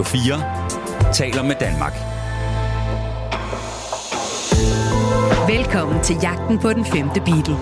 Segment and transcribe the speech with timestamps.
[0.00, 1.92] Radio 4 taler med Danmark.
[5.48, 7.56] Velkommen til jagten på den femte Beatle.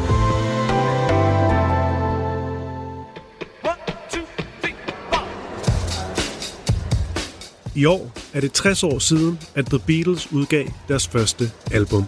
[7.74, 12.04] I år er det 60 år siden, at The Beatles udgav deres første album.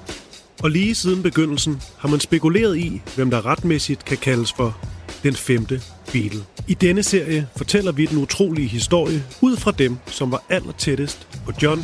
[0.63, 4.77] Og lige siden begyndelsen har man spekuleret i, hvem der retmæssigt kan kaldes for
[5.23, 5.81] den femte
[6.13, 6.45] Beatle.
[6.71, 11.29] I denne serie fortæller vi den utrolige historie ud fra dem, som var aller tættest
[11.47, 11.81] på John,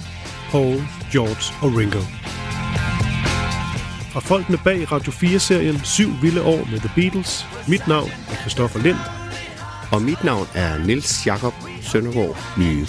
[0.51, 0.83] Paul,
[1.13, 1.99] George og Ringo.
[4.13, 7.47] Fra folkene bag Radio 4-serien 7 vilde år med The Beatles.
[7.69, 8.97] Mit navn er Christoffer Lind,
[9.93, 12.87] Og mit navn er Nils Jakob Søndergaard Nye.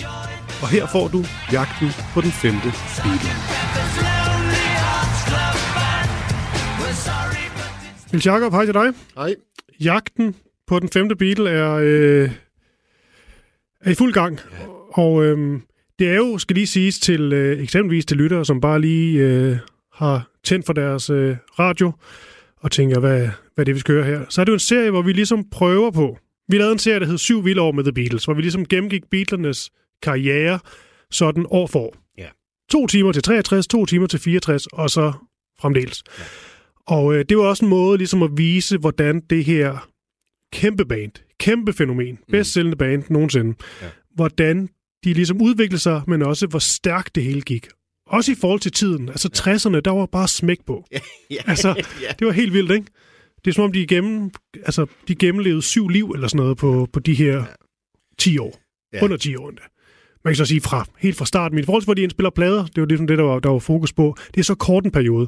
[0.61, 2.71] og her får du jagten på den femte
[3.03, 3.29] Beatle.
[8.11, 8.93] Nils Jakob, hej til dig.
[9.15, 9.35] Hej.
[9.79, 10.35] Jagten
[10.67, 12.31] på den femte Beatle er, øh,
[13.81, 14.39] er i fuld gang.
[14.93, 15.59] Og øh,
[15.99, 19.57] det er jo, skal lige siges til øh, eksempelvis til lyttere, som bare lige øh,
[19.93, 21.91] har tændt for deres øh, radio
[22.57, 24.25] og tænker, hvad, hvad det, vi skal høre her?
[24.29, 26.17] Så er det jo en serie, hvor vi ligesom prøver på.
[26.47, 28.65] Vi lavede en serie, der hed Syv vilde år med The Beatles, hvor vi ligesom
[28.65, 29.71] gennemgik Beatles
[30.03, 30.59] karriere
[31.11, 31.95] sådan år for år.
[32.17, 32.27] Ja.
[32.71, 35.13] To timer til 63, to timer til 64, og så
[35.59, 36.03] fremdeles.
[36.19, 36.23] Ja.
[36.87, 39.87] Og øh, det var også en måde ligesom at vise, hvordan det her
[40.57, 43.87] kæmpe band, kæmpe fænomen, bedst sælgende band nogensinde, Ja.
[44.15, 44.69] hvordan
[45.03, 47.67] de ligesom udviklede sig, men også hvor stærkt det hele gik.
[48.07, 49.09] Også i forhold til tiden.
[49.09, 50.85] Altså 60'erne, der var bare smæk på.
[51.31, 51.37] ja.
[51.45, 51.67] Altså,
[52.01, 52.13] ja.
[52.19, 52.85] det var helt vildt, ikke?
[53.45, 54.31] Det er som om, de, gennem,
[54.65, 57.43] altså, de gennemlevede syv liv eller sådan noget på, på de her
[58.17, 58.59] 10 år.
[58.93, 58.97] Ja.
[58.97, 59.03] Ja.
[59.03, 59.63] Under 10 år endda.
[60.27, 61.55] Man kan så sige fra, helt fra starten.
[61.55, 63.49] Men i forhold til, hvor de indspiller plader, det var ligesom det, der var, der
[63.49, 64.15] var fokus på.
[64.33, 65.27] Det er så kort en periode.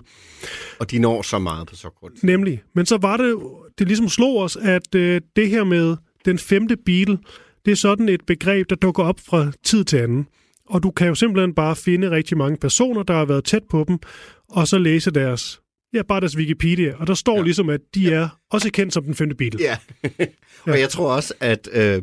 [0.80, 2.24] Og de når så meget på så kort tid.
[2.24, 2.62] Nemlig.
[2.76, 3.36] Men så var det,
[3.80, 7.18] det ligesom slog os, at øh, det her med den femte Beatle,
[7.66, 10.28] det er sådan et begreb, der dukker op fra tid til anden.
[10.70, 13.86] Og du kan jo simpelthen bare finde rigtig mange personer, der har været tæt på
[13.88, 13.98] dem,
[14.50, 15.62] og så læse deres,
[15.94, 16.94] ja, bare deres Wikipedia.
[16.98, 17.44] Og der står ja.
[17.44, 19.60] ligesom, at de er også kendt som den femte Beatle.
[19.62, 19.78] Ja.
[20.74, 22.02] og jeg tror også, at øh,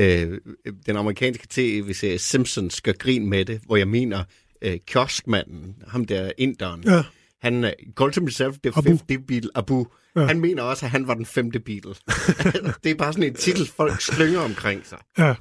[0.00, 0.38] øh,
[0.86, 4.24] den amerikanske tv-serie Simpsons gør grin med det, hvor jeg mener,
[4.62, 7.02] øh, kioskmanden, ham der inderen, Ja.
[7.42, 8.82] han uh, called himself the Abu.
[8.90, 9.86] fifth Beatle, Abu.
[10.16, 10.20] Ja.
[10.20, 10.26] Ja.
[10.26, 11.94] Han mener også, at han var den femte Beatle.
[12.84, 14.98] det er bare sådan en titel, folk slynger omkring sig.
[15.18, 15.34] Ja,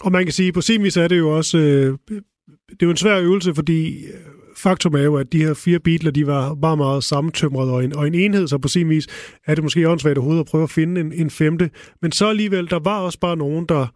[0.00, 1.98] og man kan sige, på sin vis er det jo også, øh,
[2.70, 4.12] det er jo en svær øvelse, fordi øh,
[4.62, 7.96] faktum er jo, at de her fire Beatles, de var meget, meget sammentømret og en,
[7.96, 9.06] og en enhed, så på sin vis
[9.46, 11.70] er det måske åndssvagt overhovedet at prøve at finde en, en femte.
[12.02, 13.86] Men så alligevel, der var også bare nogen, der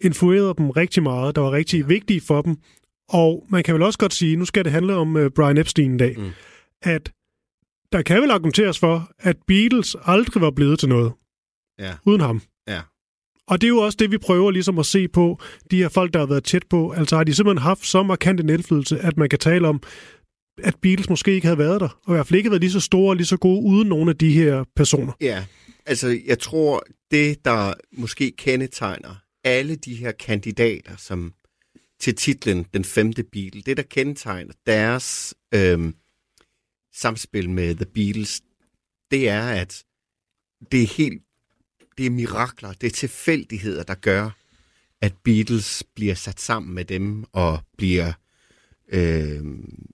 [0.00, 1.86] influerede dem rigtig meget, der var rigtig ja.
[1.86, 2.56] vigtige for dem.
[3.08, 5.94] Og man kan vel også godt sige, nu skal det handle om uh, Brian Epstein
[5.94, 6.30] i dag, mm.
[6.82, 7.12] at
[7.92, 11.12] der kan vel argumenteres for, at Beatles aldrig var blevet til noget
[11.78, 12.42] Ja, uden ham.
[13.48, 15.40] Og det er jo også det, vi prøver ligesom at se på,
[15.70, 16.90] de her folk, der har været tæt på.
[16.90, 19.82] Altså har de simpelthen haft så markant en indflydelse, at man kan tale om,
[20.62, 22.80] at Beatles måske ikke havde været der, og i hvert fald ikke været lige så
[22.80, 25.12] store og lige så gode uden nogle af de her personer.
[25.20, 25.44] Ja,
[25.86, 29.14] altså jeg tror, det der måske kendetegner
[29.44, 31.32] alle de her kandidater, som
[32.00, 35.92] til titlen Den Femte Beatle, det der kendetegner deres øh,
[36.94, 38.42] samspil med The Beatles,
[39.10, 39.84] det er, at
[40.72, 41.22] det er helt,
[41.98, 44.30] det er mirakler, det er tilfældigheder, der gør,
[45.00, 48.12] at Beatles bliver sat sammen med dem og bliver
[48.88, 49.86] øhm,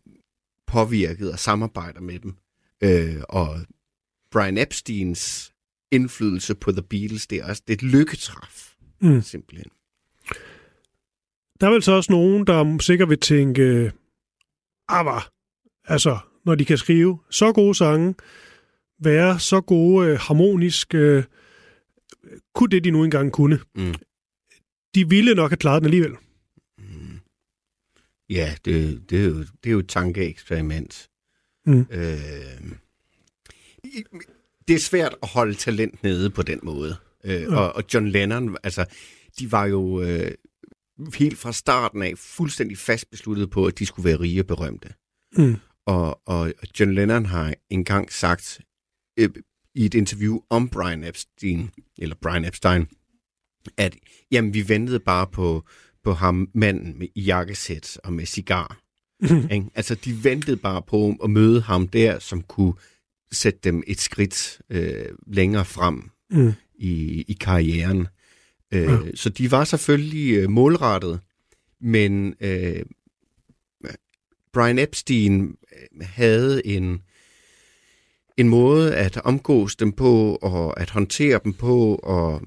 [0.66, 2.36] påvirket og samarbejder med dem.
[2.82, 3.60] Øh, og
[4.30, 5.52] Brian Epsteins
[5.90, 8.68] indflydelse på The Beatles, det er også det er et lykketræf,
[9.00, 9.22] Mm.
[9.22, 9.70] simpelthen.
[11.60, 13.92] Der er vel så også nogen, der sikkert vil tænke,
[14.88, 15.20] ah, hvad?
[15.84, 18.14] altså, når de kan skrive så gode sange,
[18.98, 21.24] være så gode øh, harmonisk, øh,
[22.54, 23.60] kunne det, de nu engang kunne.
[23.74, 23.94] Mm.
[24.94, 26.16] De ville nok have klaret den alligevel.
[28.30, 31.10] Ja, det, det, er jo, det er jo et tankeeksperiment.
[31.66, 31.86] Mm.
[31.90, 32.72] Øh,
[34.68, 36.96] det er svært at holde talent nede på den måde.
[37.24, 38.84] Øh, og, og John Lennon, altså,
[39.38, 40.30] de var jo øh,
[41.14, 44.94] helt fra starten af fuldstændig fast besluttet på, at de skulle være rige og berømte.
[45.36, 45.56] Mm.
[45.86, 48.60] Og, og John Lennon har engang sagt
[49.18, 49.30] øh,
[49.74, 52.86] i et interview om Brian Epstein, eller Brian Epstein,
[53.76, 53.96] at
[54.30, 55.64] jamen, vi ventede bare på,
[56.04, 58.78] på ham, manden med jakkesæt og med cigar.
[59.52, 59.66] Ikke?
[59.74, 62.74] Altså, de ventede bare på at møde ham der, som kunne
[63.32, 66.52] sætte dem et skridt øh, længere frem Mm.
[66.74, 68.00] i, i karrieren.
[68.74, 68.98] Øh, Ja.
[69.14, 71.20] Så de var selvfølgelig øh, målrettet,
[71.80, 72.82] men øh,
[74.52, 77.02] Brian Epstein øh, havde en,
[78.36, 82.42] en måde at omgås dem på, og at håndtere dem på, og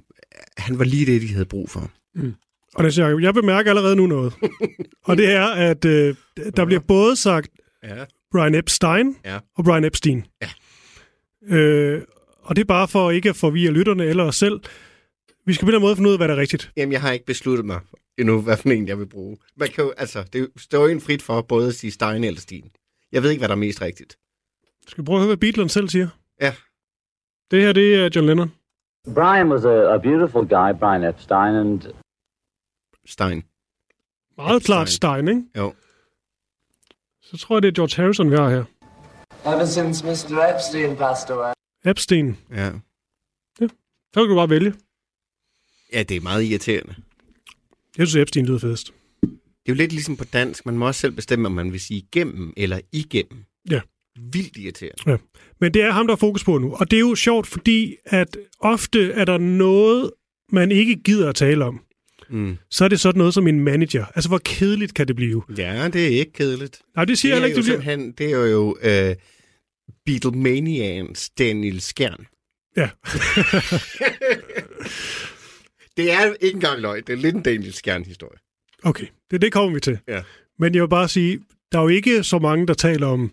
[0.57, 1.91] han var lige det, de havde brug for.
[2.15, 2.33] Mm.
[2.75, 4.33] Og det siger, jeg bemærker allerede nu noget.
[5.07, 6.15] og det er, at øh,
[6.57, 7.49] der bliver både sagt
[7.83, 8.05] Ja.
[8.31, 9.39] Brian Epstein Ja.
[9.57, 10.25] og Brian Epstein.
[10.41, 10.49] Ja.
[11.55, 12.01] Øh,
[12.43, 14.59] og det er bare for ikke at forvirre lytterne eller os selv.
[15.45, 16.71] Vi skal på en eller anden måde finde ud af, hvad der er rigtigt.
[16.77, 17.79] Jamen, jeg har ikke besluttet mig
[18.17, 19.37] endnu, hvad for en jeg vil bruge.
[19.57, 22.39] Man kan jo, altså, det står jo en frit for både at sige Stein eller
[22.41, 22.69] Stien.
[23.11, 24.17] Jeg ved ikke, hvad der er mest rigtigt.
[24.87, 26.07] Skal vi prøve at høre, hvad Beatles selv siger?
[26.41, 26.55] Ja.
[27.51, 28.51] Det her, det er John Lennon.
[29.13, 31.81] Brian was a, a beautiful guy, Brian Epstein, and
[33.05, 33.43] Stein.
[34.37, 34.65] Meget Epstein.
[34.75, 35.43] klart Stein, ikke?
[35.57, 35.73] Jo.
[37.21, 38.63] Så tror jeg, det er George Harrison, vi har her.
[39.45, 40.55] Ever since Mr.
[40.55, 41.53] Epstein passed away.
[41.85, 42.37] Epstein.
[42.51, 42.71] Ja.
[44.13, 44.73] Så kan du bare vælge.
[45.93, 46.95] Ja, det er meget irriterende.
[47.97, 48.93] Jeg synes, Epstein lyder fedest.
[49.21, 50.65] Det er jo lidt ligesom på dansk.
[50.65, 53.43] Man må også selv bestemme, om man vil sige igennem eller igennem.
[53.71, 53.81] Ja.
[54.31, 55.23] Vildt irriterende.
[55.61, 56.73] Men det er ham, der er fokus på nu.
[56.73, 60.11] Og det er jo sjovt, fordi at ofte er der noget,
[60.51, 61.81] man ikke gider at tale om.
[62.29, 62.57] Mm.
[62.69, 64.05] Så er det sådan noget som en manager.
[64.15, 65.43] Altså, hvor kedeligt kan det blive?
[65.57, 66.81] Ja, det er ikke kedeligt.
[66.95, 68.11] Nej, det siger det jeg ikke, det bliver.
[68.17, 69.15] det er jo øh,
[70.05, 72.25] Beatlemanians Daniel Skjern.
[72.77, 72.89] Ja.
[75.97, 77.03] Det er ikke engang løgn.
[77.07, 78.39] Det er lidt en Daniel Skjern-historie.
[78.83, 79.99] Okay, det, det kommer vi til.
[80.07, 80.23] Ja.
[80.59, 81.39] Men jeg vil bare sige,
[81.71, 83.31] der er jo ikke så mange, der taler om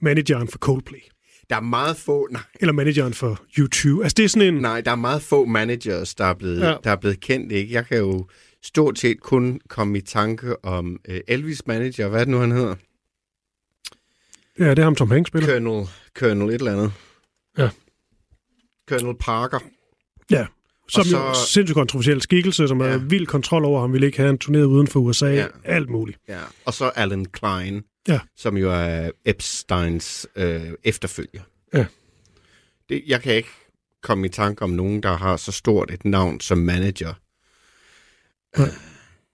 [0.00, 0.98] manageren for Coldplay.
[1.50, 2.28] Der er meget få...
[2.30, 4.02] Nej, Eller manageren for YouTube.
[4.04, 4.60] Altså, det er sådan en...
[4.60, 6.74] nej der er meget få managers, der er blevet, Ja.
[6.84, 7.52] der er blevet kendt.
[7.52, 7.74] Ikke?
[7.74, 8.26] Jeg kan jo
[8.62, 12.08] stort set kun komme i tanke om øh, Elvis manager.
[12.08, 12.74] Hvad er det nu, han hedder?
[14.58, 15.48] Ja, det er ham, Tom Hanks spiller.
[15.48, 15.86] Colonel,
[16.18, 16.92] Colonel et eller andet.
[17.58, 17.68] Ja.
[18.88, 19.58] Colonel Parker.
[20.30, 20.46] Ja.
[20.88, 21.16] Som Og så...
[21.18, 22.86] jo sindssygt kontroversiel skikkelse, som ja.
[22.86, 25.26] Er vild kontrol over ham, vil ikke have en turné uden for USA.
[25.26, 25.46] Ja.
[25.64, 26.18] Alt muligt.
[26.28, 26.38] Ja.
[26.64, 28.18] Og så Alan Klein, Ja.
[28.36, 31.42] som jo er Epsteins øh, efterfølger.
[31.74, 31.86] Ja.
[32.88, 33.48] Det, jeg kan ikke
[34.02, 37.14] komme i tanke om nogen, der har så stort et navn som manager.
[38.58, 38.68] Jeg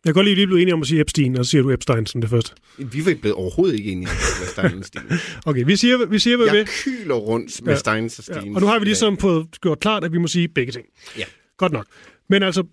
[0.04, 2.06] kan godt lide, at vi enige om at sige Epstein, og så siger du Epstein
[2.06, 2.52] som det første.
[2.78, 5.04] Vi var blevet overhovedet ikke enige om hvad Stein og Stien.
[5.46, 7.72] Okay, vi siger, vi siger hvad vi Jeg kyler rundt med Ja.
[7.72, 7.78] ja.
[7.78, 8.54] Steins og Ja, Stien.
[8.54, 10.86] og nu har vi ligesom på, gjort klart, at vi må sige begge ting.
[11.18, 11.25] Ja.
[11.56, 11.86] Godt nok.
[12.28, 12.64] Men altså,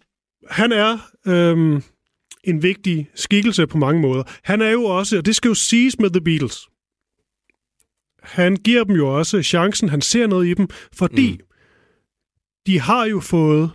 [0.49, 0.97] han er
[1.27, 1.83] øhm,
[2.43, 4.23] en vigtig skikkelse på mange måder.
[4.43, 6.67] Han er jo også, og det skal jo siges med The Beatles,
[8.23, 11.37] han giver dem jo også chancen, han ser noget i dem, fordi mm.
[11.37, 11.45] Mm.
[12.65, 13.71] de har jo fået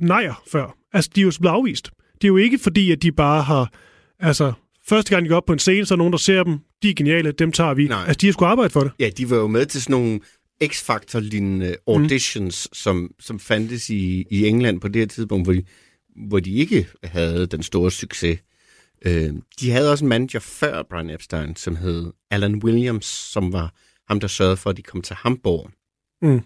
[0.00, 0.76] nejer før.
[0.92, 1.90] Altså, de er jo blevet afvist.
[2.14, 3.72] Det er jo ikke fordi, at de bare har...
[4.18, 4.52] Altså,
[4.88, 6.58] første gang de går op på en scene, så er nogen, der ser dem.
[6.82, 7.88] De er geniale, dem tager vi.
[7.88, 8.04] Nej.
[8.06, 8.92] Altså, de har sgu arbejde for det.
[8.98, 10.20] Ja, de var jo med til sådan nogle
[10.64, 12.74] X-Factor-lignende auditions, mm.
[12.74, 15.62] som, som fandtes i, i England på det her tidspunkt, hvor de,
[16.14, 18.38] hvor de ikke havde den store succes.
[19.06, 23.74] Øh, de havde også en manager før Brian Epstein, som hed Alan Williams, som var
[24.08, 25.70] ham, der sørgede for, at de kom til Hamburg.
[26.22, 26.40] Mm.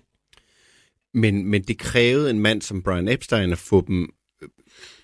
[1.15, 4.13] Men, men det krævede en mand som Brian Epstein at få dem,
[4.43, 4.49] øh,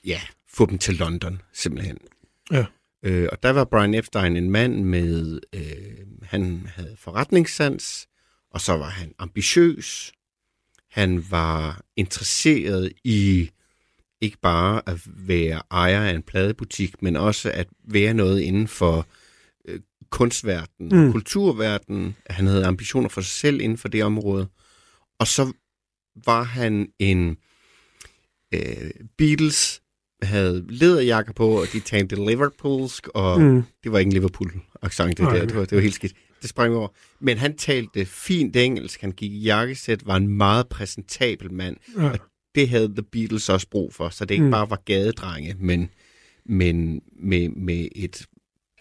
[0.05, 1.99] ja, få dem til London, simpelthen.
[2.53, 2.65] Ja.
[3.03, 8.09] Øh, og der var Brian Epstein en mand med, øh, han havde forretningssans,
[8.51, 10.13] og så var han ambitiøs.
[10.91, 13.51] Han var interesseret i
[14.21, 19.07] ikke bare at være ejer af en pladebutik, men også at være noget inden for
[19.69, 19.81] øh,
[20.11, 21.13] kunstverdenen, Mm.
[21.13, 22.17] kulturverdenen.
[22.31, 24.49] Han havde ambitioner for sig selv inden for det område.
[25.19, 25.53] Og så
[26.27, 27.37] var han en
[28.55, 29.81] øh, Beatles
[30.23, 33.63] havde læderjakker på, og de talte Liverpoolsk, og Mm.
[33.85, 35.37] det var ikke en Liverpool-accent, det Nej.
[35.37, 35.47] der.
[35.47, 36.13] Det var, det var helt skidt.
[36.43, 36.89] Det sprang over.
[37.21, 41.77] Men han talte fint engelsk, han gik i jakkesæt, var en meget præsentabel mand.
[41.99, 42.13] Ja.
[42.55, 44.47] Det havde The Beatles også brug for, så det ikke Mm.
[44.47, 44.51] mm.
[44.53, 45.91] bare var gadedrenge, men,
[46.47, 48.27] men med, med et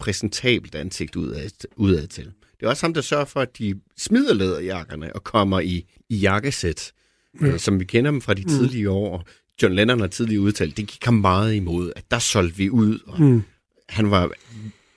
[0.00, 2.24] præsentabelt ansigt udad, udad til.
[2.60, 6.16] Det er også ham, der sørger for, at de smider læderjakkerne og kommer i, i
[6.16, 6.92] jakkesæt,
[7.40, 7.46] Ja.
[7.46, 7.52] ja.
[7.52, 8.48] øh, som vi kender dem fra de Mm.
[8.48, 9.28] tidlige år.
[9.62, 12.98] John Lennon har tidligere udtalt, det gik ham meget imod, at der solgte vi ud,
[13.06, 13.42] og Mm.
[13.88, 14.30] han var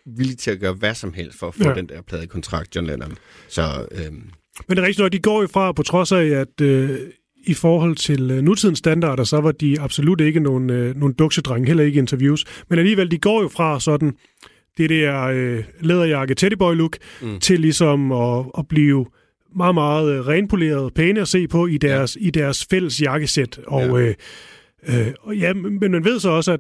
[0.06, 1.74] villig til at gøre hvad som helst for at få ja.
[1.76, 3.18] den der pladekontrakt, John Lennon.
[3.50, 4.14] Så øhm,
[4.68, 7.00] Men det er rigtigt nok, de går jo fra, på trods af, at øh,
[7.48, 11.68] i forhold til øh, nutidens standarder, så var de absolut ikke nogen, øh, nogen duksedrenge,
[11.68, 12.46] heller ikke interviews.
[12.70, 14.14] Men alligevel, de går jo fra sådan
[14.78, 17.40] det der øh, læderjakke teddyboy look, mm.
[17.40, 19.06] Til ligesom at, at blive
[19.56, 22.28] meget, meget øh, renpoleret, pæne at se på i deres, ja.
[22.28, 23.60] i deres fælles jakkesæt.
[23.68, 24.16] Og ja, øh,
[24.88, 26.60] øh, og ja men man ved så også, at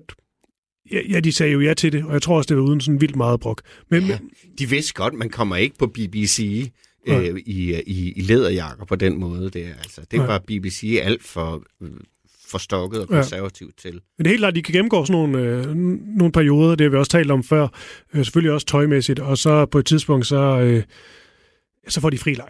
[0.92, 2.82] ja, ja, de sagde jo ja til det, og jeg tror også, det var uden
[2.82, 3.62] sådan vildt meget brok.
[3.90, 4.18] Men, ja,
[4.60, 6.70] de vidste godt, man kommer ikke på BBC
[7.08, 9.50] øh, i, i, i læderjakker på den måde.
[9.50, 11.64] Det, er, altså, det var BBC alt for,
[12.48, 13.16] for stokket og Ja.
[13.16, 13.92] konservativt til.
[13.94, 15.76] Men det er helt klart, at de kan gennemgå sådan nogle, øh,
[16.18, 17.68] nogle perioder, det har vi også talt om før,
[18.14, 20.84] øh, selvfølgelig også tøjmæssigt, og så på et tidspunkt, så, øh,
[21.88, 22.50] så får de fri leg.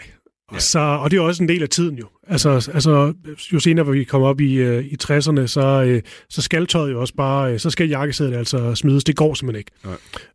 [0.49, 2.07] Og, så, og det er også en del af tiden jo.
[2.27, 3.13] Altså, altså
[3.53, 7.01] jo senere vi kommer op i, øh, i 60'erne, så, øh, så skal tøjet jo
[7.01, 9.03] også bare, øh, så skal jakkesædet altså smides.
[9.03, 9.71] Det går simpelthen ikke.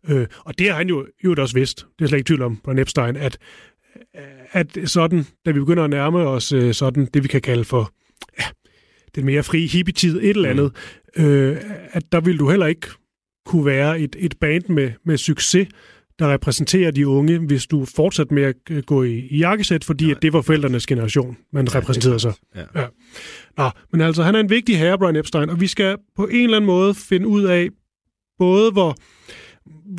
[0.09, 0.19] Nej.
[0.21, 2.57] Øh, og det har han jo, jo også vidst, det er slet ikke tvivl om,
[2.65, 3.39] Brian Epstein, at,
[4.53, 7.93] at sådan, da vi begynder at nærme os øh, sådan, det vi kan kalde for
[8.39, 8.45] ja,
[9.15, 10.73] den mere frie hippie-tid, et eller andet,
[11.17, 11.25] mm.
[11.25, 11.57] øh,
[11.93, 12.87] at der vil du heller ikke
[13.47, 15.69] kunne være et, et band med, med succes,
[16.19, 20.11] der repræsenterer de unge, hvis du fortsat med at øh, gå i, i jakkesæt, fordi
[20.11, 22.33] at det var forældrenes generation, man ja, repræsenterede sig.
[22.55, 22.81] Ja.
[22.81, 22.87] Ja.
[23.57, 26.45] Nå, men altså, han er en vigtig herre, Brian Epstein, og vi skal på en
[26.45, 27.69] eller anden måde finde ud af,
[28.39, 28.97] både hvor,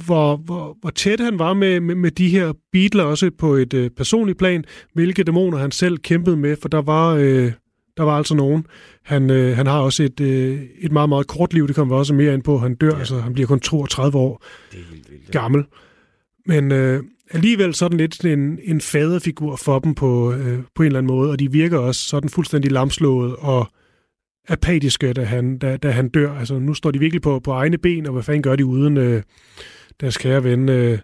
[0.06, 3.74] hvor, hvor, hvor tæt han var med, med, med de her Beatles, også på et
[3.74, 7.52] øh, personligt plan, hvilke dæmoner han selv kæmpede med, for der var, øh,
[7.98, 8.66] der var altså nogen.
[9.04, 12.00] Han, øh, han har også et, øh, et meget, meget kort liv, det kommer vi
[12.00, 12.58] også mere ind på.
[12.58, 13.00] Han dør, ja.
[13.00, 15.32] altså han bliver kun 32 år Det er helt vildt.
[15.32, 15.64] gammel.
[16.46, 21.00] Men øh, alligevel sådan lidt en, en faderfigur for dem på, øh, på en eller
[21.00, 23.68] anden måde, og de virker også sådan fuldstændig lamslået og
[24.48, 26.34] apatiske, da han, da, da han dør.
[26.34, 28.98] Altså nu står de virkelig på, på egne ben, og hvad fanden gør de uden
[28.98, 29.24] øh,
[30.02, 31.00] deres kære ven øh,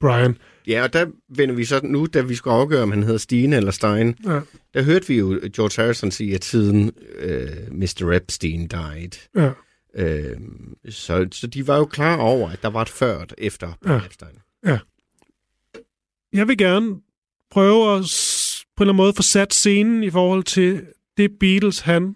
[0.00, 0.36] Brian?
[0.66, 3.56] Ja, og der vender vi så nu, da vi skulle afgøre, om han hedder Stine
[3.56, 4.40] eller Stein, Ja,
[4.74, 8.12] der hørte vi jo George Harrison sige, at siden øh, Mr.
[8.16, 9.50] Epstein died, ja.
[9.94, 10.36] øh,
[10.88, 13.92] så, så de var jo klar over, at der var et før og efter Ja.
[13.92, 13.98] ja.
[14.06, 14.30] Epstein.
[16.32, 16.94] Jeg vil gerne
[17.50, 18.02] prøve at
[18.76, 20.82] på en eller anden måde få sat scenen i forhold til
[21.16, 22.14] det Beatles, han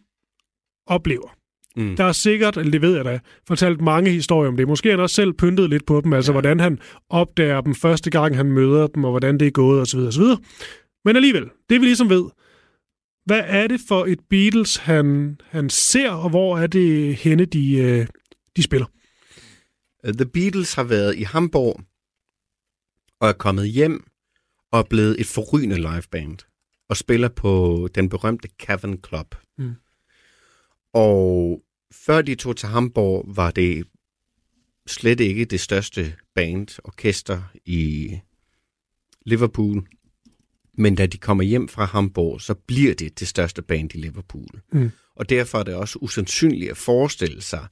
[0.88, 1.34] oplever.
[1.76, 1.96] Mm.
[1.96, 4.68] Der er sikkert, eller det ved jeg da, fortalt mange historier om det.
[4.68, 6.34] Måske han også selv pyntet lidt på dem, altså ja.
[6.34, 6.78] hvordan han
[7.08, 9.98] opdager dem første gang, han møder dem, og hvordan det er gået, osv.
[9.98, 10.22] osv.
[11.04, 12.24] Men alligevel, det vi ligesom ved,
[13.26, 17.76] hvad er det for et Beatles, han, han ser, og hvor er det henne, de,
[17.76, 18.06] øh,
[18.56, 18.86] de spiller?
[20.08, 21.80] Uh, The Beatles har været i Hamburg
[23.20, 24.04] og er kommet hjem
[24.72, 26.38] og er blevet et forrygende liveband
[26.88, 29.34] og spiller på den berømte Cavern Club.
[29.58, 29.74] Mm.
[30.98, 31.62] Og
[31.92, 33.84] før de tog til Hamburg, var det
[34.86, 38.12] slet ikke det største band, orkester i
[39.26, 39.86] Liverpool.
[40.74, 44.60] Men da de kommer hjem fra Hamburg, så bliver det det største band i Liverpool.
[44.72, 44.90] Mm.
[45.16, 47.68] Og derfor er det også usandsynligt at forestille sig,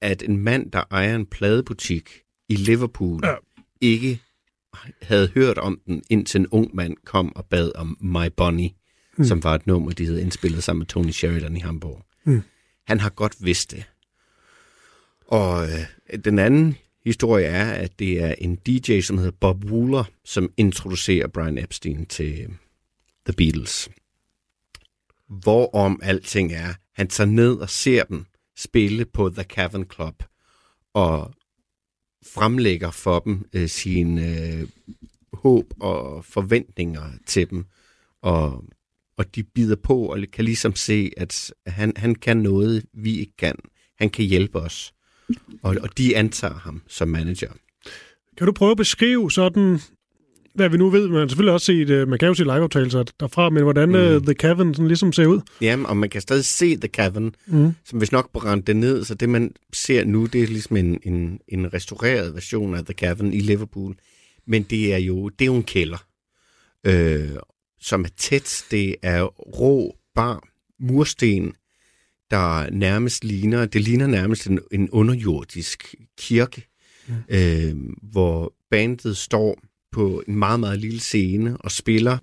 [0.00, 2.10] at en mand, der ejer en pladebutik
[2.48, 3.34] i Liverpool, Ja.
[3.80, 4.20] ikke
[5.02, 8.70] havde hørt om den, indtil en ung mand kom og bad om My Bonnie,
[9.16, 9.24] mm.
[9.24, 12.04] som var et nummer, de havde indspillet sammen med Tony Sheridan i Hamburg.
[12.24, 12.42] Mm.
[12.86, 13.84] Han har godt vidst det.
[15.26, 20.04] Og øh, den anden historie er, at det er en DJ, som hedder Bob Wooler,
[20.24, 22.48] som introducerer Brian Epstein til øh,
[23.26, 23.88] The Beatles.
[25.28, 28.26] Hvorom alting er, han tager ned og ser dem
[28.56, 30.22] spille på The Cavern Club,
[30.94, 31.34] og
[32.26, 34.68] fremlægger for dem øh, sine øh,
[35.32, 37.66] håb og forventninger til dem,
[38.22, 38.64] og,
[39.18, 43.36] og de bider på og kan ligesom se, at han, han kan noget, vi ikke
[43.38, 43.56] kan.
[43.98, 44.92] Han kan hjælpe os,
[45.62, 47.50] og, og de antager ham som manager.
[48.38, 49.80] Kan du prøve at beskrive sådan,
[50.54, 53.50] hvad vi nu ved, man selvfølgelig også set, øh, man kan jo se liveoptagelser derfra,
[53.50, 54.24] men hvordan mm.
[54.24, 55.40] The Cavern sådan ligesom ser ud?
[55.60, 57.72] Jamen, og man kan stadig se The Cavern, Mm.
[57.84, 61.00] som hvis nok brændte det ned, så det man ser nu, det er ligesom en,
[61.02, 63.96] en, en restaureret version af The Cavern i Liverpool.
[64.46, 66.06] Men det er jo, det er jo en kælder,
[66.86, 67.28] øh,
[67.86, 68.64] som er tæt.
[68.70, 70.48] Det er rå, bar,
[70.80, 71.52] mursten,
[72.30, 76.66] der nærmest ligner, det ligner nærmest en, en underjordisk kirke,
[77.08, 77.14] mm.
[77.28, 79.60] øh, hvor bandet står
[79.92, 82.18] på en meget, meget lille scene og spiller.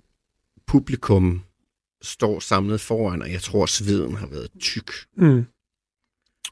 [0.66, 1.42] Publikum
[2.02, 4.90] står samlet foran, og jeg tror, sveden har været tyk.
[5.16, 5.44] Mm.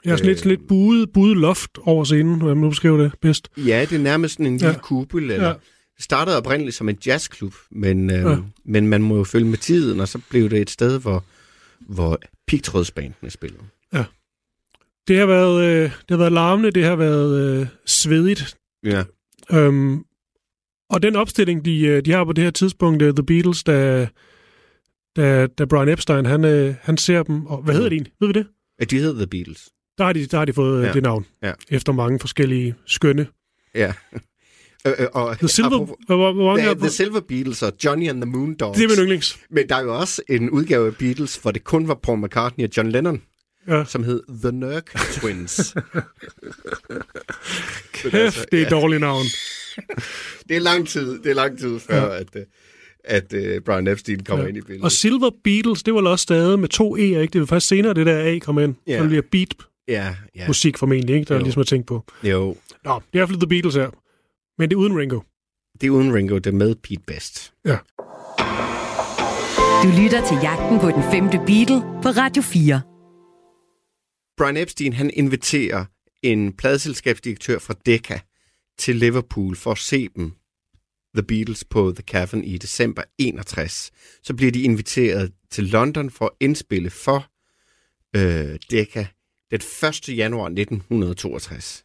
[0.05, 3.13] Jeg har sådan lidt, sådan lidt buet, buet loft over scenen, hvordan man beskriver det
[3.21, 3.49] bedst.
[3.57, 4.73] Ja, det er nærmest sådan en lille Ja.
[4.73, 4.81] ja.
[4.81, 5.31] kuppel.
[5.31, 5.55] Eller, Ja.
[5.93, 5.97] Ja.
[5.97, 8.31] Det startede oprindeligt som en jazzklub, men, øh, Ja.
[8.31, 8.39] ja.
[8.65, 11.25] men man må jo følge med tiden, og så blev det et sted, hvor,
[11.81, 13.63] hvor pigtrådsbandene spillede.
[15.09, 18.57] Det har været, øh, det har været larmende, det har været øh, svedigt.
[18.85, 19.05] Ja.
[19.53, 20.05] Øhm,
[20.91, 24.09] og den opstilling, de, øh, de har på det her tidspunkt, øh, The Beatles, da,
[25.17, 28.13] da, da Brian Epstein, han, øh, han ser dem, og hvad hedder de egentlig?
[28.21, 28.47] Ved vi det?
[28.81, 29.69] ja, de hedder The Beatles.
[29.99, 30.87] Der har de, der har de fået ja.
[30.87, 30.93] Ja.
[30.93, 31.53] det navn, Ja.
[31.71, 33.27] efter mange forskellige skønne.
[33.75, 33.93] Ja.
[34.87, 38.31] Øh, øh, og, The Silver, apropos- hvor, er The Silver Beatles og Johnny and the
[38.31, 38.79] Moondogs.
[38.79, 39.39] Det er min yndlings.
[39.51, 42.65] Men der er jo også en udgave af Beatles, hvor det kun var Paul McCartney
[42.65, 43.23] og John Lennon,
[43.69, 43.85] Ja.
[43.85, 45.75] som hed The Nurk Twins.
[47.93, 49.25] Kæft, det er et dårligt navn.
[50.49, 52.19] det er lang tid, det er lang tid før, ja.
[52.19, 52.43] at, øh,
[53.05, 54.49] at uh, Brian Epstein kommer ja.
[54.49, 54.85] ind i billedet.
[54.85, 57.27] Og Silver Beatles, det var også stadig med to E'er, ikke?
[57.33, 58.75] Det var først senere, det der A kom ind.
[58.87, 58.99] Ja.
[58.99, 59.55] Så bliver beat
[59.89, 60.47] Ja, ja.
[60.47, 61.29] musik formentlig, ikke?
[61.29, 61.45] Der er Jo.
[61.45, 62.05] ligesom at tænke på.
[62.23, 63.91] Jo, Nå, det er i hvert fald The Beatles her.
[64.59, 65.21] Men det er uden Ringo.
[65.81, 67.55] det er uden Ringo, det er med Pete Best.
[67.65, 67.79] Ja.
[69.83, 72.83] Du lytter til Jagten på den femte Beatle på Radio 4.
[74.37, 75.85] Brian Epstein, han inviterer
[76.23, 78.21] en pladeselskabsdirektør fra Decca
[78.79, 80.33] til Liverpool for at se dem,
[81.15, 83.91] The Beatles, på The Cavern i december 61.
[84.23, 87.27] Så bliver de inviteret til London for at indspille for
[88.17, 89.07] øh, Decca
[89.51, 90.09] den 1.
[90.17, 91.85] januar 1962.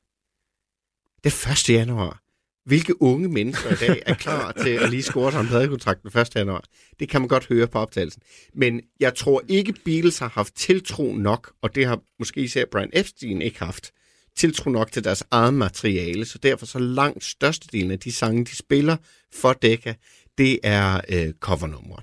[1.24, 1.70] Det 1.
[1.70, 2.27] januar.
[2.68, 6.22] Hvilke unge mennesker i dag er klar til at lige score sig en pladekontrakt den
[6.22, 6.36] 1.
[6.36, 6.64] januar?
[7.00, 8.22] Det kan man godt høre på optagelsen.
[8.54, 12.90] Men jeg tror ikke, Beatles har haft tiltro nok, og det har måske især Brian
[12.94, 13.92] Epstein ikke haft,
[14.36, 18.56] tiltro nok til deres eget materiale, så derfor så langt størstedelen af de sange, de
[18.56, 18.98] spiller
[19.34, 19.96] for Decca,
[20.38, 22.02] det er øh, covernumre.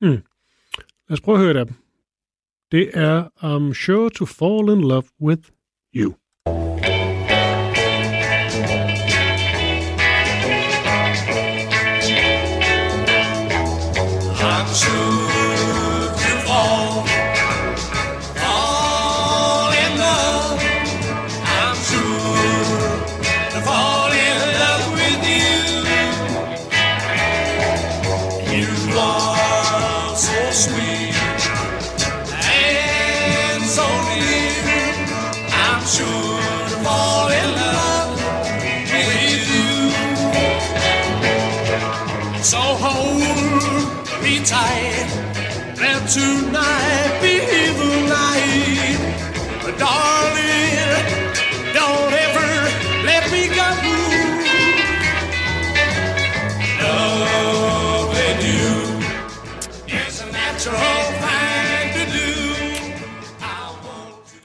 [0.00, 0.22] Hmm.
[1.08, 1.74] Lad os prøve at høre det dem.
[2.72, 5.42] Det er I'm sure to fall in love with
[5.94, 6.14] you.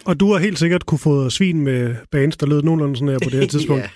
[0.05, 3.19] Og du har helt sikkert kunne få svin med bands, der lød nogenlunde sådan her
[3.23, 3.83] på det her tidspunkt.
[3.83, 3.89] ja.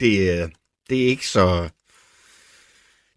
[0.00, 0.48] det, øh,
[0.90, 1.68] det er ikke så...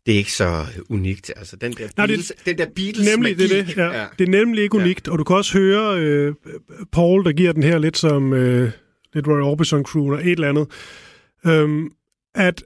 [0.05, 1.31] Det er ikke så unikt.
[1.35, 3.77] Altså, den der Nej, det- Beatles, den der Beatles Nemlig, det er magi, det.
[3.77, 4.05] Ja.
[4.19, 6.33] Det er nemlig ikke unikt, og du kan også høre øh,
[6.91, 8.71] Paul, der giver den her lidt som øh,
[9.13, 10.67] lidt Roy Orbison crooner, et eller andet,
[11.45, 11.91] øhm,
[12.35, 12.63] at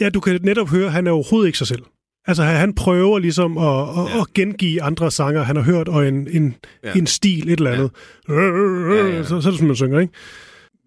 [0.00, 1.82] ja, du kan netop høre, at han er overhovedet ikke sig selv.
[2.26, 4.20] Altså, han prøver ligesom at, at, Ja.
[4.20, 6.92] at gengive andre sanger, han har hørt, og en, en, Ja.
[6.92, 7.90] en stil, et eller andet.
[8.28, 8.34] Ja.
[9.16, 9.22] ja.
[9.22, 10.12] Så, så er det sådan, man synger, ikke?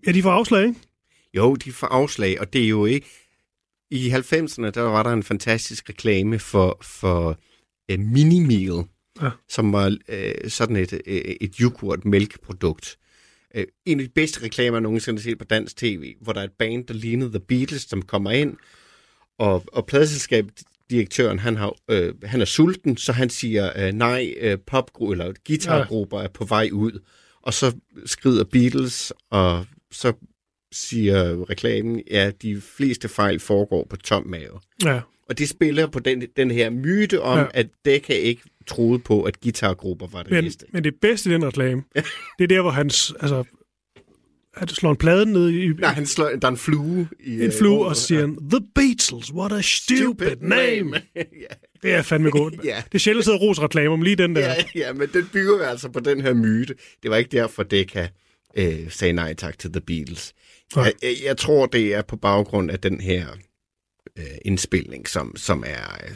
[0.08, 0.80] Ja, de får afslag, ikke?
[1.34, 3.08] Jo, de får afslag, og det er jo ikke...
[3.91, 7.39] I 90'erne, der var der en fantastisk reklame for, for
[7.93, 8.86] uh, Mini-Meal,
[9.21, 9.30] Ja.
[9.50, 11.00] som var uh, sådan et, uh,
[11.41, 12.97] et yoghurt-mælkeprodukt.
[13.58, 16.39] Uh, en af de bedste reklamer, jeg nogensinde har set på dansk tv, hvor der
[16.39, 18.58] er et band, der lignede The Beatles, som kommer ind,
[19.39, 19.86] og, og
[20.89, 25.34] pladselskabsdirektøren, han, har, øh, han er sulten, så han siger, øh, nej, øh, popgru eller
[25.47, 27.00] guitargrupper er på vej ud.
[27.41, 30.13] Og så skrider Beatles, og så
[30.71, 34.60] siger reklamen, ja, de fleste fejl foregår på tom mave.
[34.86, 35.02] Ja.
[35.30, 37.43] Og det spiller på den, den her myte om, Ja.
[37.43, 37.50] ja.
[37.54, 40.65] at Decca ikke troede på, at guitargrupper var det Men, næste.
[40.73, 41.84] men det bedste i den reklame,
[42.38, 43.43] det er der, hvor han, s- altså,
[44.60, 47.10] han slår en plade ned i, Nej, han slår, der er en flue.
[47.20, 47.88] I, en øh, flue, rummet.
[47.89, 51.02] og siger han, The Beatles, what a stupid name.
[51.15, 51.24] ja,
[51.84, 52.54] Det er fandme godt.
[52.63, 52.84] Ja.
[52.86, 54.41] Det er sjældent at sidde og rose reklamer, men lige den der.
[54.48, 56.76] ja, ja, men den bygger altså på den her myte.
[57.04, 58.10] Det var ikke derfor, Decca
[58.58, 60.34] øh, sagde nej tak til The Beatles.
[60.76, 60.86] Nej.
[60.86, 63.28] Jeg, jeg, jeg tror, det er på baggrund af den her
[64.20, 66.15] øh, indspilning, som, som, er, øh,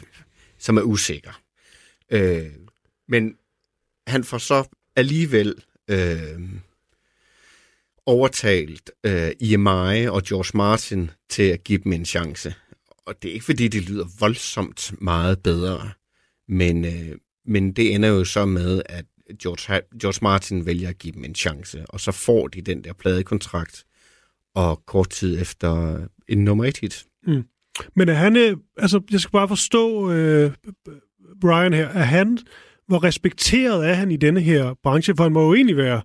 [0.58, 1.40] som er usikker.
[2.12, 2.46] Øh,
[3.08, 3.34] men
[4.06, 4.64] han får så
[4.96, 5.54] alligevel
[5.90, 6.40] øh,
[8.06, 12.54] overtalt øh, EMI og George Martin til at give dem en chance.
[13.06, 15.90] Og det er ikke, fordi det lyder voldsomt meget bedre,
[16.48, 19.04] men, øh, men det ender jo så med, at
[19.42, 22.92] George, George Martin vælger at give dem en chance, og så får de den der
[22.92, 23.84] pladekontrakt,
[24.54, 27.04] og kort tid efter en nummer et hit.
[27.26, 27.44] Mm.
[27.96, 30.52] Men er han, øh, altså, jeg skal bare forstå øh,
[31.40, 32.38] Brian her, er han,
[32.86, 35.14] hvor respekteret er han i denne her branche?
[35.16, 36.02] For han må jo egentlig være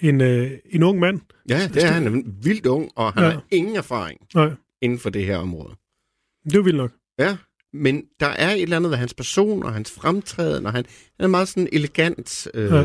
[0.00, 1.20] en, øh, en ung mand.
[1.48, 3.30] Ja, det er han vildt ung, og han Ja.
[3.30, 4.50] har ingen erfaring Nej,
[4.82, 5.74] inden for det her område.
[6.44, 6.92] det er jo vildt nok.
[7.18, 7.36] Ja,
[7.72, 10.84] men der er et eller andet ved hans person og hans fremtræden, og han,
[11.16, 12.84] han er meget sådan elegant, øh, Ja.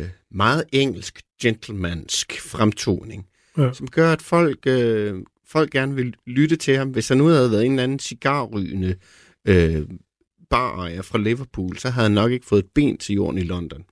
[0.00, 3.26] øh, meget engelsk, gentlemansk fremtoning,
[3.58, 3.72] Ja.
[3.72, 5.14] som gør, at folk, øh,
[5.48, 6.88] folk gerne vil lytte til ham.
[6.90, 8.96] Hvis han nu havde været en eller anden cigarrygende
[9.48, 9.82] øh,
[10.50, 13.84] barejer fra Liverpool, så havde han nok ikke fået et ben til jorden i London.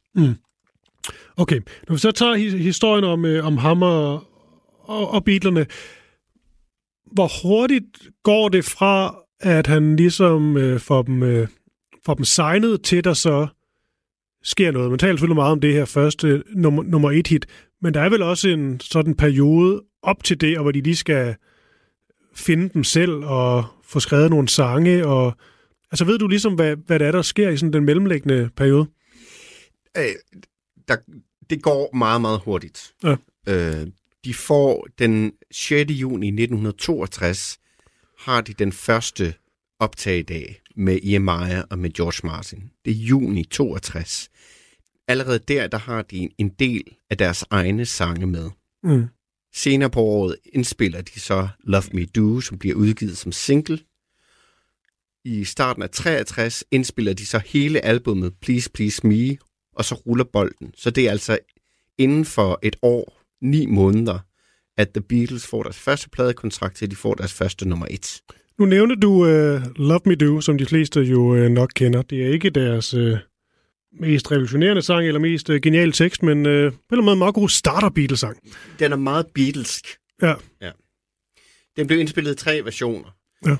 [1.36, 4.12] Okay, når vi så tager historien om, øh, om ham og,
[4.78, 5.66] og, og Beatlerne,
[7.12, 7.84] hvor hurtigt
[8.22, 11.48] går det fra, at han ligesom øh, får, dem, øh,
[12.06, 13.46] får dem signet til, der så
[14.42, 14.90] sker noget?
[14.90, 17.46] Man taler selvfølgelig meget om det her første øh, nummer, nummer et hit,
[17.82, 20.96] men der er vel også en sådan periode op til det, og hvor de lige
[20.96, 21.34] skal
[22.34, 25.36] finde dem selv og få skrevet nogle sange, og
[25.94, 28.86] Altså ved du ligesom, hvad, hvad det er, der sker i sådan den mellemliggende periode?
[29.96, 30.14] Øh,
[30.88, 30.96] der,
[31.50, 32.94] det går meget, meget hurtigt.
[33.02, 33.16] Ja.
[33.48, 33.86] Øh,
[34.24, 35.90] de får den 6.
[35.90, 37.58] juni 1962,
[38.18, 39.34] har de den første
[39.78, 42.70] optagedag med EMI og med George Martin.
[42.84, 44.30] Det er juni 62.
[45.08, 48.50] Allerede der, der har de en del af deres egne sange med.
[48.82, 49.06] Mm.
[49.54, 53.78] Senere på året indspiller de så Love Me Do, som bliver udgivet som single.
[55.24, 59.36] I starten af 63 indspiller de så hele albummet Please Please Me,
[59.76, 60.72] og så ruller bolden.
[60.76, 61.38] Så det er altså
[61.98, 64.18] inden for et år, ni måneder,
[64.76, 68.20] at The Beatles får deres første pladekontrakt til, de får deres første nummer et.
[68.58, 72.02] Nu nævnte du uh, Love Me Do, som de fleste jo uh, nok kender.
[72.02, 73.18] Det er ikke deres uh,
[74.00, 77.16] mest revolutionerende sang, eller mest uh, geniale tekst, men uh, på en eller anden måde
[77.16, 78.38] meget god starter Beatles-sang.
[78.78, 79.87] Den er meget Beatlesk.
[80.22, 80.34] Ja.
[81.76, 83.16] Den blev indspillet i tre versioner.
[83.46, 83.56] Ja.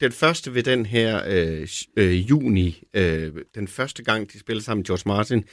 [0.00, 4.80] Den første ved den her øh, øh, juni, øh, den første gang, de spillede sammen
[4.80, 5.44] med George Martin,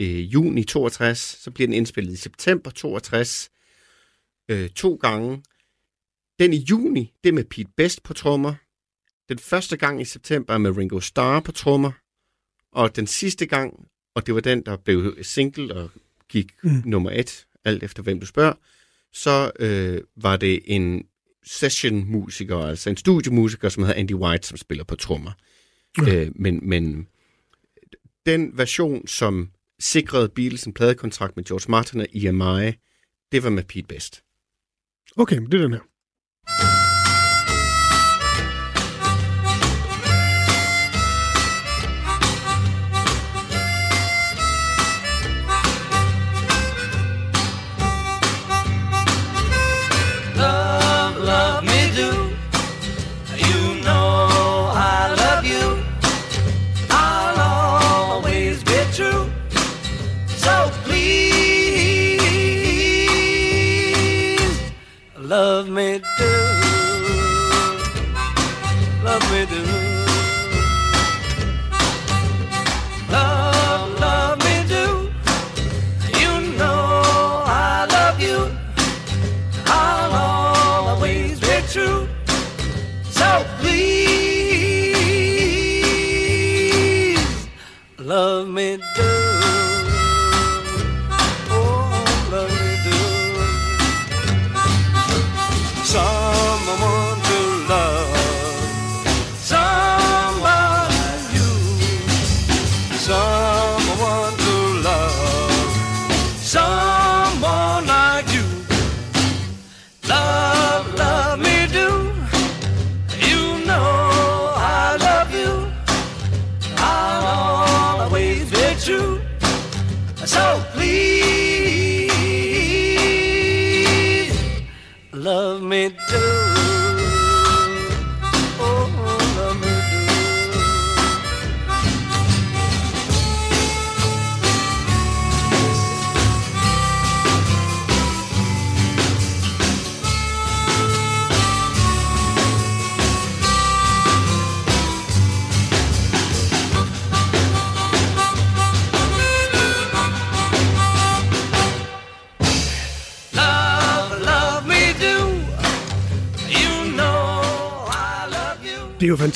[0.00, 3.50] øh, juni 62, så bliver den indspillet i september 62,
[4.48, 5.42] øh, to gange.
[6.38, 8.54] Den i juni, det er med Pete Best på trommer.
[9.28, 11.92] Den første gang i september er med Ringo Starr på trommer.
[12.72, 15.90] Og den sidste gang, og det var den, der blev single og
[16.28, 16.82] gik mm.
[16.84, 18.54] nummer et, alt efter hvem du spørger,
[19.12, 21.06] så øh, var det en
[21.46, 25.32] session-musiker, altså en studiemusiker, som hedder Andy White, som spiller på trommer.
[25.98, 26.14] Ja.
[26.14, 27.08] Øh, men, men
[28.26, 32.72] den version, som sikrede Beatles en pladekontrakt med George Martin og EMI,
[33.32, 34.22] det var med Pete Best.
[35.16, 35.80] Okay, men det er den her.
[65.36, 66.32] Love me do.
[69.04, 69.62] Love me do.
[73.12, 74.84] Love, love me do.
[76.20, 76.80] You know
[77.44, 78.38] I love you.
[79.66, 80.10] I'll
[81.74, 82.02] true.
[83.10, 83.28] So
[83.60, 84.16] please,
[87.98, 89.35] love me do.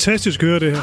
[0.05, 0.81] Fantastisk at høre det her.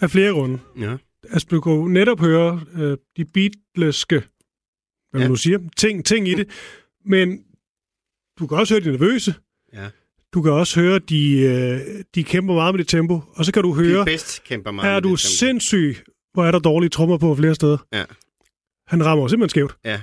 [0.00, 0.58] Af flere grunde.
[0.80, 0.96] Ja.
[1.30, 4.14] Altså, du jo netop høre øh, de beatleske,
[5.10, 5.28] hvad man Ja.
[5.28, 6.48] nu siger, ting, ting i det.
[7.04, 7.38] Men
[8.38, 9.34] du kan også høre de nervøse.
[9.72, 9.88] Ja.
[10.34, 11.80] Du kan også høre, de, øh,
[12.14, 13.20] de kæmper meget med det tempo.
[13.34, 15.16] Og så kan du høre, Pete Best kæmper meget er du tempo.
[15.16, 15.96] sindssyg,
[16.32, 17.78] hvor er der dårlige trommer på flere steder.
[17.92, 18.04] Ja.
[18.86, 19.76] Han rammer simpelthen skævt.
[19.84, 20.00] Ja.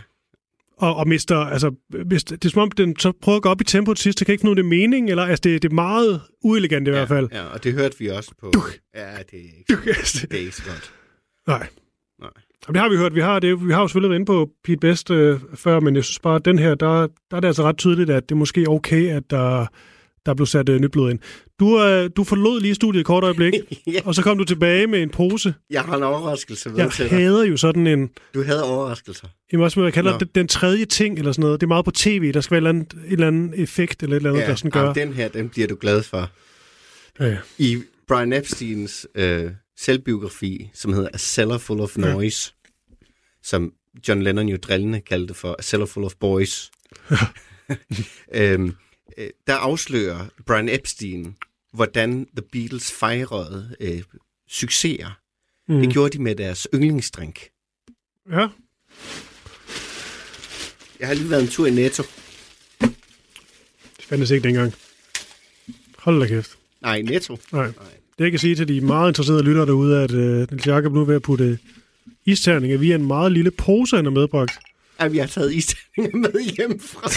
[0.77, 1.71] Og, og mister, altså,
[2.05, 4.19] hvis, det er som om, den så prøver at gå op i tempo til sidst,
[4.19, 6.21] så kan ikke finde ud af det er mening, eller altså, det, det er meget
[6.43, 7.29] uelegant i hvert fald.
[7.31, 8.53] Ja, og det hørte vi også på...
[8.95, 9.65] Ja, det er ikke,
[10.29, 10.93] det er ikke så godt.
[11.47, 11.67] Nej.
[12.21, 12.29] Nej.
[12.67, 13.15] Jamen, det har vi hørt.
[13.15, 15.95] Vi har, det, vi har jo selvfølgelig været inde på Pete Best øh, før, men
[15.95, 18.35] jeg synes bare, at den her, der, der er det altså ret tydeligt, at det
[18.35, 19.65] er måske okay, at der,
[20.27, 21.19] der blev sat øh, nyt blod ind.
[21.59, 23.53] Du, øh, du forlod lige studiet et kort øjeblik,
[23.93, 25.53] ja, og så kom du tilbage med en pose.
[25.69, 27.17] jeg har en overraskelse med Jeg til dig.
[27.19, 29.27] hader jo sådan en, Du havde overraskelser.
[29.51, 30.19] jeg, også, jeg kalder Nå.
[30.35, 31.61] den tredje ting, eller sådan noget.
[31.61, 34.03] Det er meget på tv, der skal være et eller andet, et eller andet effekt,
[34.03, 34.81] eller et eller andet, der sådan gør.
[34.81, 36.29] jamen, den her, den bliver du glad for.
[37.19, 37.37] Ja, ja.
[37.57, 42.53] I Brian Epsteins øh, selvbiografi, som hedder A Cellar Full of Noise,
[43.43, 43.71] som
[44.07, 46.71] John Lennon jo drillende kaldte for A Cellar Full of Boys,
[48.33, 48.73] øhm,
[49.17, 51.35] øh, der afslører Brian Epstein,
[51.73, 54.03] hvordan The Beatles fejrede øh,
[54.49, 55.19] succeser.
[55.67, 55.79] Mm.
[55.81, 57.39] Det gjorde de med deres yndlingsdrink.
[58.31, 58.47] Ja,
[60.99, 62.03] Jeg har lige været en tur i Netto.
[62.81, 64.73] det fandtes ikke dengang.
[65.97, 66.57] Hold da kæft.
[66.81, 67.37] Nej, Netto.
[67.51, 67.65] Nej.
[67.65, 67.73] Nej.
[68.17, 70.93] Det jeg kan sige til de meget interesserede lyttere derude, er, at øh, Niels Jacob
[70.93, 71.59] nu er ved at putte
[72.25, 74.51] isterninger via en meget lille pose, han har medbragt.
[74.99, 77.09] Ja, vi har taget isterninger med hjem fra.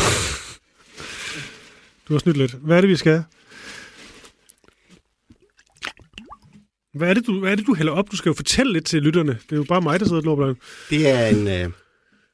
[2.11, 2.53] Du har snydt lidt.
[2.53, 3.25] Hvad er det, vi skal?
[6.95, 8.11] Hvad er, det, du, hvad er det, du hælder op?
[8.11, 9.33] Du skal jo fortælle lidt til lytterne.
[9.33, 10.57] Det er jo bare mig, der sidder og
[10.91, 11.73] Det er en, øh,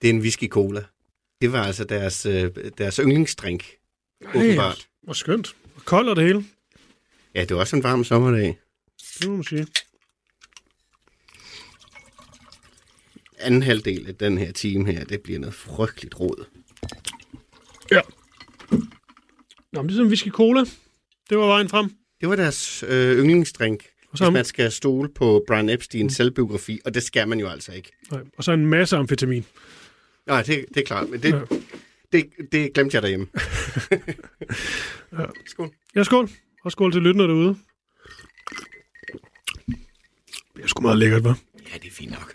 [0.03, 0.85] det er en whisky cola.
[1.41, 3.65] Det var altså deres, øh, deres yndlingsdrink.
[4.35, 4.87] Åbenbart.
[5.03, 5.57] Hvor skønt.
[5.77, 6.45] Og kold og det hele.
[7.35, 8.59] Ja, det var også en varm sommerdag.
[9.19, 9.67] Det må man sige.
[13.39, 16.45] Anden halvdel af den her time her, det bliver noget frygteligt råd.
[17.93, 18.01] Ja.
[19.77, 20.61] Nå, men det er sådan en whisky cola.
[21.31, 21.91] Det var vejen frem.
[22.21, 26.81] Det var deres øh, yndlingsdrink, Og så, hvis man skal stole på Brian Epsteins selvbiografi,
[26.85, 27.93] og det skal man jo altså ikke.
[28.11, 29.45] nej, og så en masse amfetamin.
[30.27, 31.41] Nej, det, det er klart, men det, ja.
[32.13, 33.27] det, det glemte jeg derhjemme.
[35.19, 35.25] Ja.
[35.47, 35.71] Skål.
[35.97, 36.31] Ja, skål.
[36.65, 37.57] Og skål til lytterne derude.
[40.57, 41.35] Det er sgu meget lækkert, hva'?
[41.73, 42.35] Ja, det er fint nok.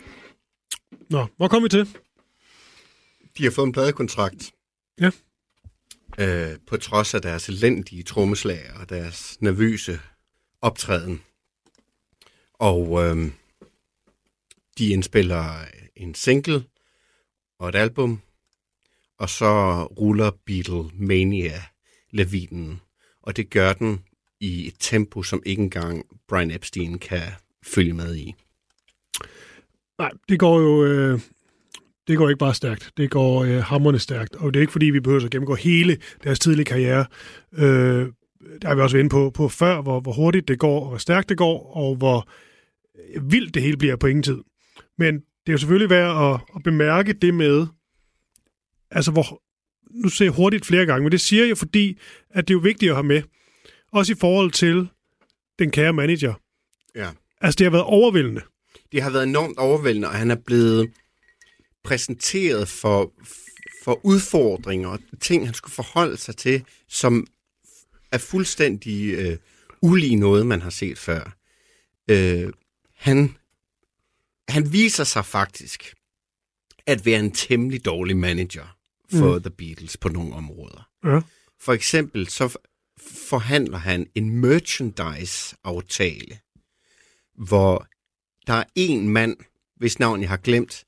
[1.10, 1.88] Nå, hvor kom vi til?
[3.38, 4.52] De har fået en pladekontrakt.
[5.00, 5.10] Ja.
[6.18, 10.00] Øh, på trods af deres elendige trommeslag og deres nervøse
[10.60, 11.22] optræden.
[12.54, 13.30] Og øh,
[14.78, 15.64] de indspiller
[15.96, 16.64] en single
[17.58, 18.20] og et album,
[19.18, 21.62] og så ruller Beatlemania
[22.10, 22.80] lavinen.
[23.22, 24.04] Og det gør den
[24.40, 27.22] i et tempo, som ikke engang Brian Epstein kan
[27.62, 28.34] følge med i.
[29.98, 30.84] Nej, det går jo...
[30.84, 31.20] Øh,
[32.08, 32.90] det går ikke bare stærkt.
[32.96, 34.36] Det går øh, hammerne stærkt.
[34.36, 37.06] Og det er ikke, fordi vi behøver at gennemgå hele deres tidlige karriere.
[37.52, 38.06] Øh,
[38.62, 40.88] der har vi også været inde på, på før, hvor, hvor hurtigt det går, og
[40.88, 42.28] hvor stærkt det går, og hvor
[43.14, 44.38] øh, vildt det hele bliver på ingen tid.
[44.98, 47.66] Men det er jo selvfølgelig værd at, at bemærke det med,
[48.90, 49.42] altså hvor,
[49.90, 51.98] nu ser jeg hurtigt flere gange, men det siger jeg, fordi
[52.30, 53.22] at det er jo vigtigt at have med,
[53.92, 54.88] også i forhold til
[55.58, 56.34] den kære manager.
[56.94, 57.10] Ja.
[57.40, 58.40] Altså, det har været overvældende.
[58.92, 60.90] Det har været enormt overvældende, og han er blevet
[61.84, 63.12] præsenteret for,
[63.82, 67.26] for udfordringer og ting, han skulle forholde sig til, som
[68.12, 69.38] er fuldstændig øh,
[69.82, 71.36] ulig noget, man har set før.
[72.10, 72.52] Øh,
[72.96, 73.36] han,
[74.48, 75.94] han viser sig faktisk
[76.86, 78.76] at være en temmelig dårlig manager
[79.10, 79.42] for mm.
[79.42, 80.88] The Beatles på nogle områder.
[81.04, 81.20] Ja.
[81.60, 82.58] For eksempel så
[83.28, 86.38] forhandler han en merchandise-aftale,
[87.34, 87.86] hvor
[88.46, 89.36] der er en mand,
[89.76, 90.84] hvis navn jeg har glemt,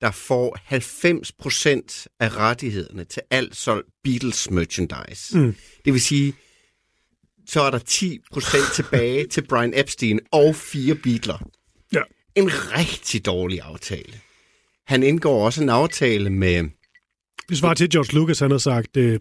[0.00, 5.38] der får 90% af rettighederne til alt solgt Beatles merchandise.
[5.38, 5.54] Mm.
[5.84, 6.34] Det vil sige,
[7.46, 11.38] så er der 10% tilbage til Brian Epstein og fire Beatler.
[11.92, 12.02] Ja.
[12.34, 14.20] En rigtig dårlig aftale.
[14.86, 16.64] Han indgår også en aftale med...
[17.48, 19.20] Det svarer til, at George Lucas han har sagt, øh,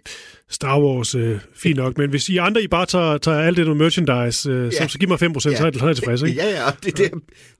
[0.50, 3.66] Star Wars, øh, fint nok, men hvis I andre I bare tager, tager alt det
[3.66, 4.88] noget merchandise, øh, ja.
[4.88, 5.40] så, så giv mig 5%, ja.
[5.40, 6.36] så er jeg, så er jeg tilfreds, ikke?
[6.36, 7.10] Ja, ja, og det der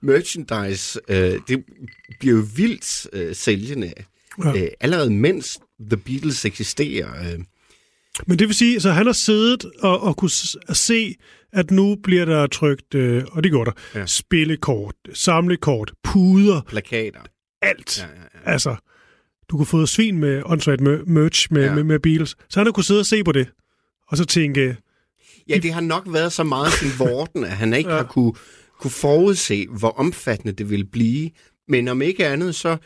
[0.02, 1.64] merchandise, øh, det
[2.20, 3.92] bliver jo vildt øh, sælgende.
[4.44, 4.56] Ja.
[4.56, 5.58] Øh, allerede mens
[5.90, 7.32] The Beatles eksisterer.
[7.32, 7.38] Øh,
[8.26, 10.30] Men det vil sige, så han har siddet og, og kunne
[10.72, 11.14] se,
[11.52, 13.72] at nu bliver der trykt, øh, og det går der.
[13.94, 14.06] Ja.
[14.06, 17.20] spillekort, samlekort, puder, plakater.
[17.62, 17.98] alt.
[17.98, 18.10] Ja, ja,
[18.46, 18.52] ja.
[18.52, 18.76] Altså,
[19.50, 21.74] du kunne få svin med åndssvagt mer- merch med, ja.
[21.74, 22.36] Med, med Beatles.
[22.48, 23.48] Så han har kunne sidde og se på det,
[24.08, 24.76] og så tænke,
[25.48, 27.96] Ja, det har nok været så meget sin vorten, at han ikke Ja.
[27.96, 28.02] ja.
[28.02, 28.32] har kunne,
[28.80, 31.30] kunne forudse, hvor omfattende det ville blive.
[31.68, 32.76] Men om ikke andet, så...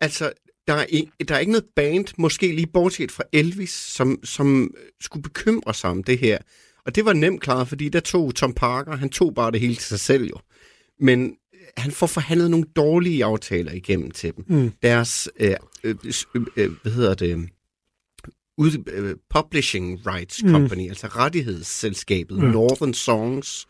[0.00, 0.32] Altså,
[0.66, 4.70] der er, ikke, der er ikke noget band, måske lige bortset fra Elvis, som, som
[5.00, 6.38] skulle bekymre sig om det her.
[6.86, 9.74] Og det var nemt klaret, fordi der tog Tom Parker, han tog bare det hele
[9.74, 10.36] til sig selv jo.
[11.00, 11.34] Men
[11.78, 14.44] han får forhandlet nogle dårlige aftaler igennem til dem.
[14.48, 14.72] Mm.
[14.82, 15.94] Deres, øh, øh,
[16.34, 17.48] øh, øh, hvad hedder det,
[18.58, 20.50] ud, øh, Publishing Rights Mm.
[20.50, 20.88] Company, mm.
[20.88, 22.42] altså rettighedsselskabet, ja.
[22.42, 23.66] Northern Songs,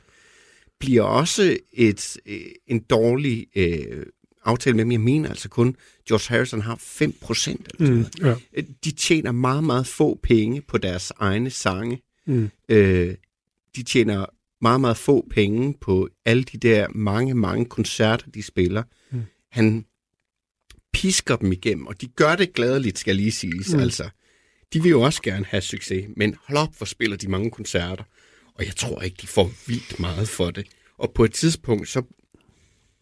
[0.81, 4.07] bliver også et, øh, en dårlig øh,
[4.45, 4.93] aftale med dem.
[4.93, 5.77] Jeg mener altså kun,
[6.09, 7.69] George Harrison har 5 procent.
[7.81, 8.67] Eller mm, ja, noget.
[8.85, 12.03] De tjener meget, meget få penge på deres egne sange.
[12.27, 13.15] mm, Øh,
[13.77, 14.27] de tjener
[14.61, 18.83] meget, meget få penge på alle de der mange, mange koncerter, de spiller.
[19.11, 19.23] Mm.
[19.51, 19.85] Han
[20.93, 23.73] pisker dem igennem, og de gør det gladeligt, skal lige siges.
[23.73, 23.81] Mm.
[23.81, 24.09] Altså,
[24.73, 28.05] de vil jo også gerne have succes, men hold op, hvor spiller de mange koncerter.
[28.55, 30.67] Og jeg tror ikke, de får vildt meget for det.
[30.99, 32.03] Og på et tidspunkt, så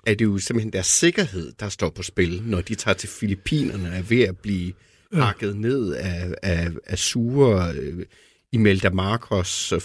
[0.06, 3.88] er det jo simpelthen deres sikkerhed, der står på spil, når de tager til Filippinerne
[3.88, 4.72] og er ved at blive
[5.12, 8.06] hakket ned af, af, af sure øh,
[8.52, 9.80] Imelda Marcos øh,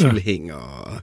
[0.00, 0.54] tilhænger.
[0.54, 1.00] Og,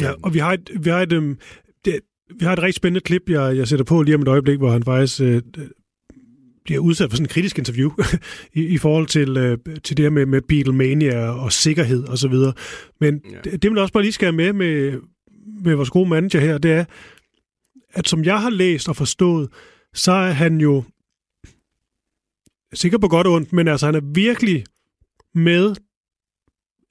[0.00, 1.38] Ja, og vi har et, vi har et, øhm,
[1.84, 2.00] det,
[2.38, 4.70] vi har et rigtig spændende klip, jeg, jeg sætter på lige om et øjeblik, hvor
[4.70, 5.42] han faktisk øh,
[6.64, 7.90] bliver udsat for sådan en kritisk interview
[8.54, 12.28] i, i forhold til, øh, til det her med, med Beatlemania og sikkerhed og så
[12.28, 12.52] videre.
[13.00, 13.36] Men Ja.
[13.36, 13.40] ja.
[13.50, 15.00] det, det jeg også bare lige skal have med, med
[15.64, 16.84] med vores gode manager her, det er,
[17.90, 19.48] at som jeg har læst og forstået,
[19.94, 20.84] så er han jo
[22.74, 24.64] sikker på godt og ondt, men altså han er virkelig
[25.34, 25.74] med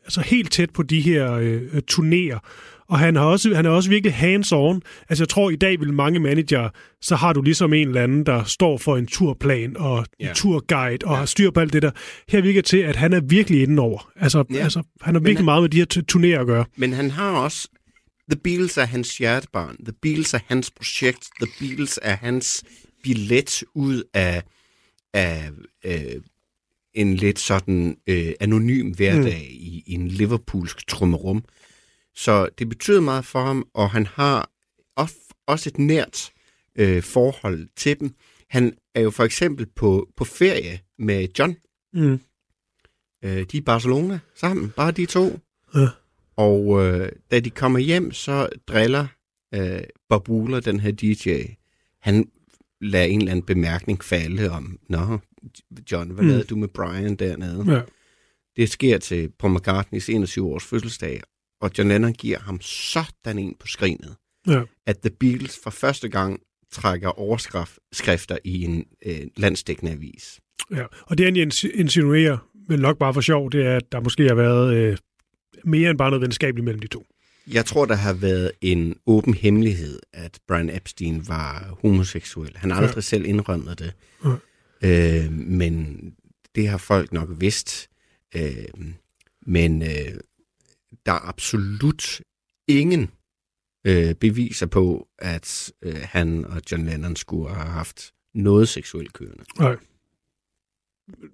[0.03, 2.39] altså helt tæt på de her øh, turnéer.
[2.89, 4.79] Og han, har også, han er også virkelig hands-on.
[5.09, 6.69] Altså jeg tror, i dag vil mange manager,
[7.01, 10.33] så har du ligesom en eller anden, der står for en turplan og en Ja.
[10.35, 11.91] turguide og har styr på alt det der.
[12.29, 14.11] Her virker til, at han er virkelig indenover.
[14.15, 14.57] Altså, ja.
[14.57, 16.65] altså han har virkelig han- meget med de her tu- turnéer at gøre.
[16.77, 17.67] Men han har også...
[18.31, 19.75] The Beatles er hans hjertebarn.
[19.85, 21.27] The Beatles er hans projekt.
[21.41, 22.63] The Beatles er hans
[23.03, 24.43] billet ud af,
[25.13, 25.49] af
[25.85, 25.93] øh,
[26.93, 29.57] en lidt sådan øh, anonym hverdag mm.
[29.59, 31.43] i, i en liverpoolsk trummerum.
[32.15, 34.49] Så det betyder meget for ham, og han har
[34.95, 35.11] of,
[35.47, 36.31] også et nært
[36.75, 38.15] øh, forhold til dem.
[38.49, 41.55] Han er jo for eksempel på, på ferie med John.
[41.93, 42.19] Mm.
[43.23, 45.39] Øh, de er i Barcelona sammen, bare de to.
[45.75, 45.87] Ja.
[46.35, 49.07] Og øh, da de kommer hjem, så driller
[49.53, 51.43] øh, Bob Wooler, den her DJ,
[52.01, 52.31] han
[52.81, 55.17] lader en eller anden bemærkning falde om, Nå,
[55.91, 56.29] John, hvad Mm.
[56.29, 57.73] lavede du med Brian dernede?
[57.75, 57.81] Ja.
[58.55, 61.21] Det sker til Paul McCartneys 21-års fødselsdag,
[61.61, 64.15] og John Lennon giver ham sådan en på skrinet,
[64.47, 64.61] Ja.
[64.85, 66.39] at The Beatles for første gang
[66.71, 70.39] trækker overskrifter i en øh, landsdækkende avis.
[70.71, 72.37] Ja, og det han insi- insinuerer,
[72.69, 74.97] vel nok bare for sjov, det er, at der måske har været øh,
[75.65, 77.05] mere end bare noget venskabeligt mellem de to.
[77.53, 82.57] Jeg tror, der har været en åben hemmelighed, at Brian Epstein var homoseksuel.
[82.57, 83.01] Han har aldrig Ja.
[83.01, 83.93] selv indrømmet det.
[84.83, 85.25] Ja.
[85.25, 85.97] Øh, men
[86.55, 87.89] det har folk nok vidst.
[88.35, 88.65] Øh,
[89.41, 90.19] men øh,
[91.05, 92.21] der er absolut
[92.67, 93.09] ingen
[93.87, 99.43] øh, beviser på, at øh, han og John Lennon skulle have haft noget seksuelt kørende.
[99.59, 99.75] Nej.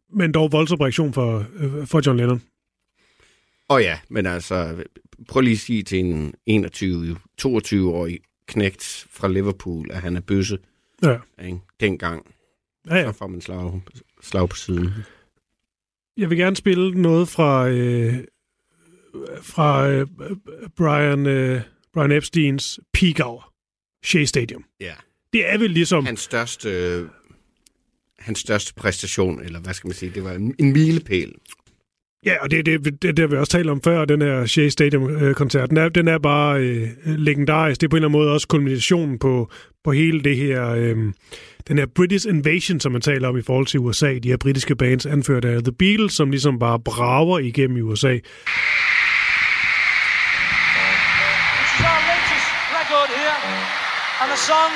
[0.10, 2.42] Men dog voldsom reaktion for, øh, for John Lennon.
[3.70, 4.84] Og ja, men altså,
[5.28, 10.60] prøv lige at sige til en 21-22-årig knægt fra Liverpool, at han er bøsse.
[11.04, 11.18] Ja.
[11.46, 11.60] Ikke?
[11.80, 12.26] Dengang,
[12.90, 13.06] Ja, ja.
[13.06, 13.82] så får man slag,
[14.22, 14.90] slag på siden.
[16.18, 18.14] Jeg vil gerne spille noget fra, øh,
[19.42, 20.08] fra øh,
[20.78, 21.62] Brian, øh,
[21.94, 23.54] Brian Epsteins peak hour,
[24.06, 24.66] Shea Stadium.
[24.80, 24.94] Ja.
[25.34, 26.06] Det er vel ligesom...
[26.06, 27.08] Hans største, øh,
[28.20, 31.36] hans største præstation, eller hvad skal man sige, det var en, en milepæl.
[32.26, 34.70] Ja, og det, det, det, det har vi også talt om før, den her Shea
[34.70, 35.64] Stadium-koncert.
[35.64, 37.82] Øh, den er, den er bare øh, legendarisk.
[37.82, 39.52] Det er på en eller anden måde også kulminationen på,
[39.84, 40.98] på hele det her, øh,
[41.68, 44.18] den her British Invasion, som man taler om i forhold til USA.
[44.24, 48.14] De her britiske bands anført af The Beatles, som ligesom bare brager igennem i USA.
[48.14, 48.24] This
[51.76, 53.38] is our latest record here,
[54.22, 54.72] and the song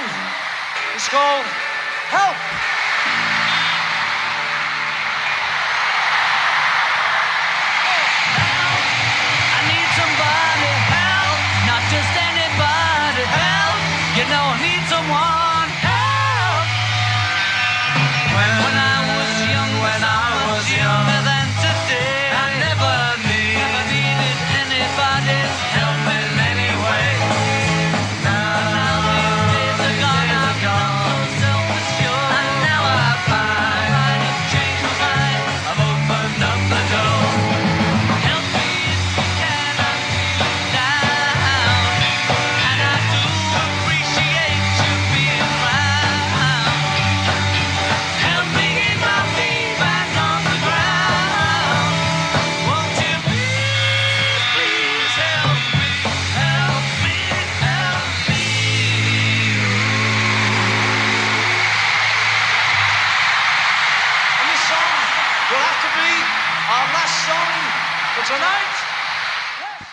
[0.98, 1.46] is called
[2.12, 2.81] Help!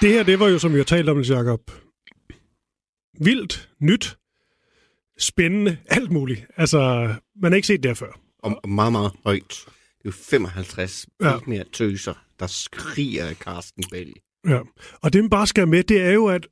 [0.02, 1.70] Det her, det var jo, som vi har talt om, Jacob,
[3.20, 4.18] vildt, nyt,
[5.18, 6.46] spændende, alt muligt.
[6.57, 8.20] Altså, man har ikke set det her før.
[8.38, 9.49] Og, og meget, meget højt.
[9.49, 11.36] Det er jo 55 Ja.
[11.46, 14.12] mere tøser, der skriger Carsten Bell.
[14.49, 14.59] Ja.
[15.03, 16.46] Og det, man bare skal med, det er jo, at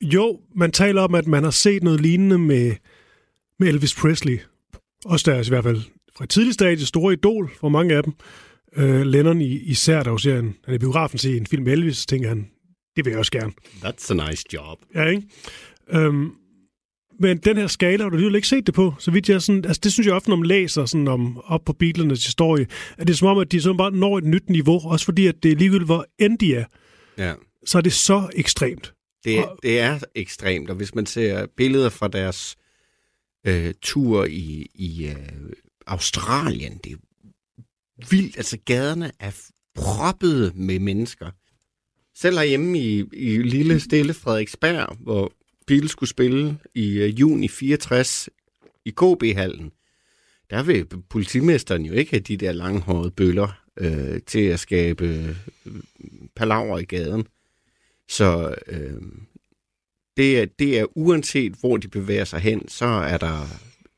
[0.00, 2.74] jo, man taler om, at man har set noget lignende med,
[3.58, 4.38] med Elvis Presley.
[5.04, 5.80] Også deres i hvert fald
[6.16, 8.12] fra et tidligt stadie, store idol for mange af dem.
[8.76, 11.64] Øh, Lennon i, især, der jo ser en, han er i biografen se en film
[11.64, 12.50] med Elvis, tænker han,
[12.96, 13.52] det vil jeg også gerne.
[13.84, 14.78] That's a nice job.
[14.94, 15.22] Ja, ikke?
[15.90, 16.30] Øhm,
[17.20, 18.94] men den her skala har du alligevel ikke set det på.
[18.98, 21.64] Så vidt jeg sådan, altså det synes jeg ofte, når man læser sådan om, op
[21.64, 22.66] på Beatles historie,
[22.98, 25.26] at det er som om, at de sådan bare når et nyt niveau, også fordi
[25.26, 26.64] at det er ligegyldigt, hvor end de er.
[27.18, 27.34] Ja.
[27.66, 28.94] så er det så ekstremt.
[29.24, 32.56] Det, er- det er ekstremt, og hvis man ser billeder fra deres
[33.46, 35.16] øh, tur i, i øh,
[35.86, 36.96] Australien, det er
[38.10, 38.36] vildt.
[38.36, 39.30] Altså, gaderne er
[39.74, 41.30] proppet med mennesker.
[42.22, 45.32] Selv herhjemme i, i lille stille Frederiksberg, hvor
[45.66, 48.28] Beatles skulle spille i uh, juni 64
[48.84, 49.72] i KB-hallen,
[50.50, 55.34] der vil politimesteren jo ikke have de der langhårede bøller øh, til at skabe
[55.66, 55.72] øh,
[56.36, 57.26] palaver i gaden.
[58.08, 59.02] Så øh,
[60.16, 63.46] det, er, det er uanset, hvor de bevæger sig hen, så er der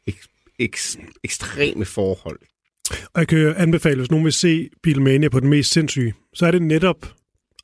[0.07, 0.21] ek,
[0.59, 0.77] ek,
[1.25, 2.39] ekstreme forhold.
[2.91, 6.51] Og jeg kan anbefale, hvis nogen vil se Beatlemania på den mest sindssyge, så er
[6.51, 7.15] det netop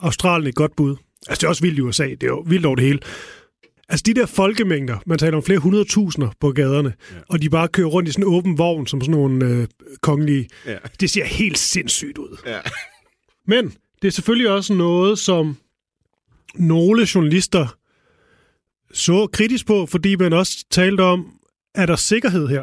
[0.01, 0.97] Australien et godt bud.
[1.29, 2.05] Altså, det er også vildt i USA.
[2.09, 2.99] Det er jo vildt over det hele.
[3.89, 7.17] Altså, de der folkemængder, man taler om flere hundrede tusinder på gaderne, ja.
[7.29, 9.67] og de bare kører rundt i sådan en åben vogn, som sådan nogle øh,
[10.01, 10.77] kongelige, Ja.
[11.01, 12.37] det ser helt sindssygt ud.
[12.47, 12.59] Ja.
[13.47, 13.73] Men
[14.03, 15.57] det er selvfølgelig også noget, som
[16.55, 17.77] nogle journalister
[18.93, 21.27] så kritisk på, fordi man også talte om,
[21.75, 22.63] er der sikkerhed her?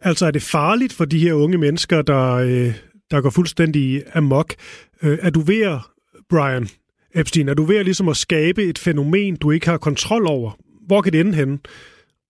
[0.00, 2.74] Altså er det farligt for de her unge mennesker, der, øh,
[3.10, 4.54] der går fuldstændig amok?
[5.02, 5.78] Øh, er du ved at,
[6.32, 6.68] Brian
[7.14, 10.58] Epstein, er du ved at, ligesom at skabe et fænomen, du ikke har kontrol over?
[10.86, 11.58] Hvor kan det ende henne?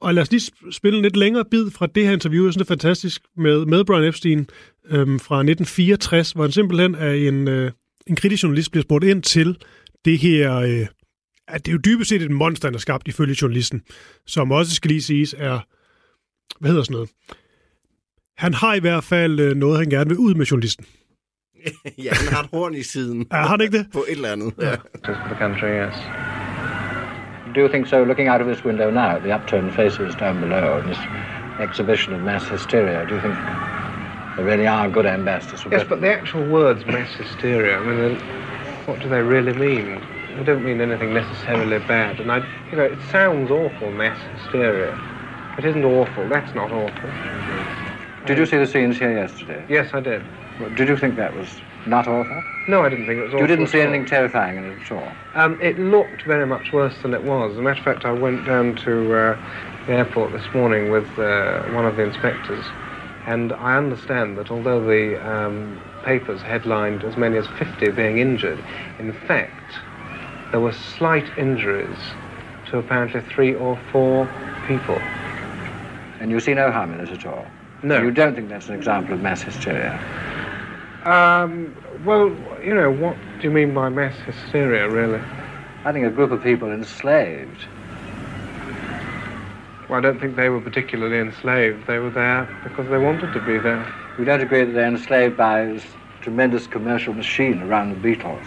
[0.00, 2.66] Og lad os lige spille en lidt længere bid fra det her interview, jeg synes
[2.66, 4.38] det er fantastisk, med, med Brian Epstein
[4.86, 7.70] øhm, fra 1964, hvor han simpelthen er en, øh,
[8.07, 9.57] en kritisk journalist bliver spurgt ind til
[10.05, 10.55] det her...
[10.57, 10.86] Øh,
[11.48, 13.82] at det er jo dybest set et monster, han har skabt ifølge journalisten,
[14.26, 15.61] som også skal lige siges er...
[16.61, 17.11] Hvad hedder sådan noget?
[18.36, 20.86] Han har i hvert fald øh, noget, han gerne vil ud med journalisten.
[22.07, 23.27] ja, han har et horn i siden.
[23.31, 23.87] Ja, har han ikke det?
[23.93, 24.53] På et eller andet.
[24.59, 24.77] Ja.
[25.05, 25.95] for the country, yes.
[27.55, 30.79] Do you think so, looking out of this window now, the upturned faces down below,
[30.79, 30.99] and this
[31.61, 33.35] exhibition of mass hysteria, do you think
[34.37, 38.17] they really are good ambassadors Yes, but the actual words mass hysteria, I mean,
[38.87, 40.01] what do they really mean?
[40.37, 42.21] They don't mean anything necessarily bad.
[42.21, 42.39] And I,
[42.71, 44.99] you know, it sounds awful, mass hysteria.
[45.59, 46.27] It isn't awful.
[46.31, 47.11] That's not awful.
[48.25, 49.63] Did you see the scenes here yesterday?
[49.69, 50.23] Yes, I did.
[50.71, 51.49] Did you think that was
[51.87, 52.43] not awful?
[52.69, 53.41] No, I didn't think it was awful.
[53.41, 55.13] You didn't see anything terrifying in it at all?
[55.35, 57.53] Um, it looked very much worse than it was.
[57.53, 61.07] As a matter of fact, I went down to uh, the airport this morning with
[61.19, 62.65] uh, one of the inspectors,
[63.27, 68.63] and I understand that although the um, papers headlined as many as 50 being injured,
[68.99, 69.75] in fact,
[70.53, 71.99] there were slight injuries
[72.71, 74.27] to apparently three or four
[74.67, 74.99] people.
[76.21, 77.47] And you see no harm in it at all?
[77.83, 78.01] No.
[78.01, 79.99] You don't think that's an example of mass hysteria?
[81.05, 82.28] Um, well,
[82.62, 85.20] you know, what do you mean by mass hysteria, really?
[85.84, 87.66] I think a group of people enslaved.
[89.88, 91.86] Well, I don't think they were particularly enslaved.
[91.86, 93.92] They were there because they wanted to be there.
[94.18, 95.84] You don't agree that they're enslaved by this
[96.20, 98.46] tremendous commercial machine around the Beatles?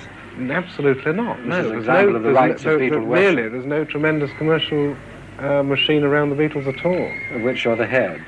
[0.49, 1.37] Absolutely not.
[1.37, 3.83] This No, is an example no, of the rights no, of there- Really, there's no
[3.83, 4.95] tremendous commercial
[5.39, 7.11] uh, machine around the Beatles at all.
[7.35, 8.23] Of which you're the head.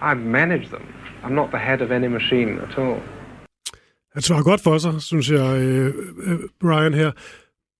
[0.00, 0.86] I manage them.
[1.24, 3.00] I'm not the head of any machine at all.
[4.14, 5.94] Han svarer godt for sig, synes jeg, øh,
[6.26, 7.12] øh, Brian her.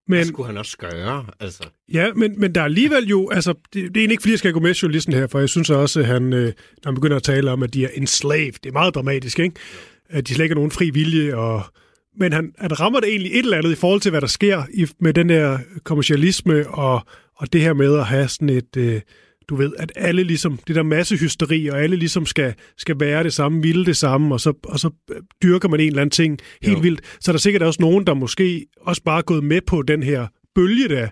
[0.08, 1.62] Men, Det skulle han også gøre, altså.
[1.92, 4.38] Ja, men, men der er alligevel jo, altså, det, det er egentlig ikke, fordi jeg
[4.38, 7.16] skal gå med journalisten her, for jeg synes også, at han, øh, når han begynder
[7.16, 9.56] at tale om, at de er enslaved, det er meget dramatisk, ikke?
[10.10, 11.62] At de slet ikke har nogen fri vilje, og,
[12.16, 14.62] men han, han rammer det egentlig et eller andet i forhold til, hvad der sker
[14.74, 17.00] i, med den der kommercialisme, og,
[17.36, 19.00] og det her med at have sådan et, øh,
[19.48, 23.32] du ved, at alle ligesom, det der massehysteri, og alle ligesom skal, skal være det
[23.32, 26.38] samme, ville det samme, og så, og så øh, dyrker man en eller anden ting
[26.62, 26.80] helt Jo.
[26.82, 27.00] vildt.
[27.20, 30.02] Så er der sikkert også nogen, der måske også bare er gået med på den
[30.02, 31.08] her bølge der.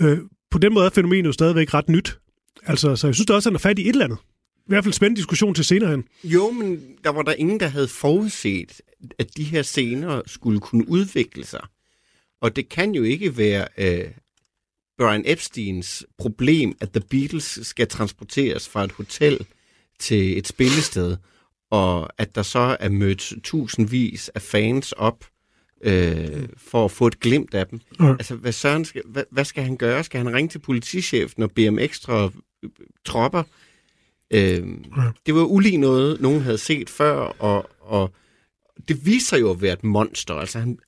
[0.00, 0.18] Øh,
[0.50, 2.18] på den måde er fænomenet jo stadigvæk ret nyt.
[2.66, 4.18] Altså, så jeg synes da også, at han er fat i et eller andet.
[4.56, 6.04] I hvert fald spændende diskussion til senere hen.
[6.24, 8.80] Jo, men der var der ingen, der havde forudset,
[9.18, 11.60] at de her scener skulle kunne udvikle sig.
[12.40, 14.04] Og det kan jo ikke være øh,
[14.98, 19.46] Brian Epsteins problem, at The Beatles skal transporteres fra et hotel
[19.98, 21.16] til et spillested,
[21.70, 25.24] og at der så er mødt tusindvis af fans op
[25.82, 27.80] øh, for at få et glimt af dem.
[28.00, 28.10] Ja.
[28.10, 30.04] Altså, hvad, Søren skal, hvad, hvad skal han gøre?
[30.04, 32.30] Skal han ringe til politichefen og bede om ekstra
[32.62, 32.70] øh,
[33.04, 33.42] tropper?
[34.30, 34.66] Øh,
[35.26, 38.12] det var ulig noget, nogen havde set før, og, og
[38.88, 40.34] det viser jo at være et monster.
[40.34, 40.78] Altså, han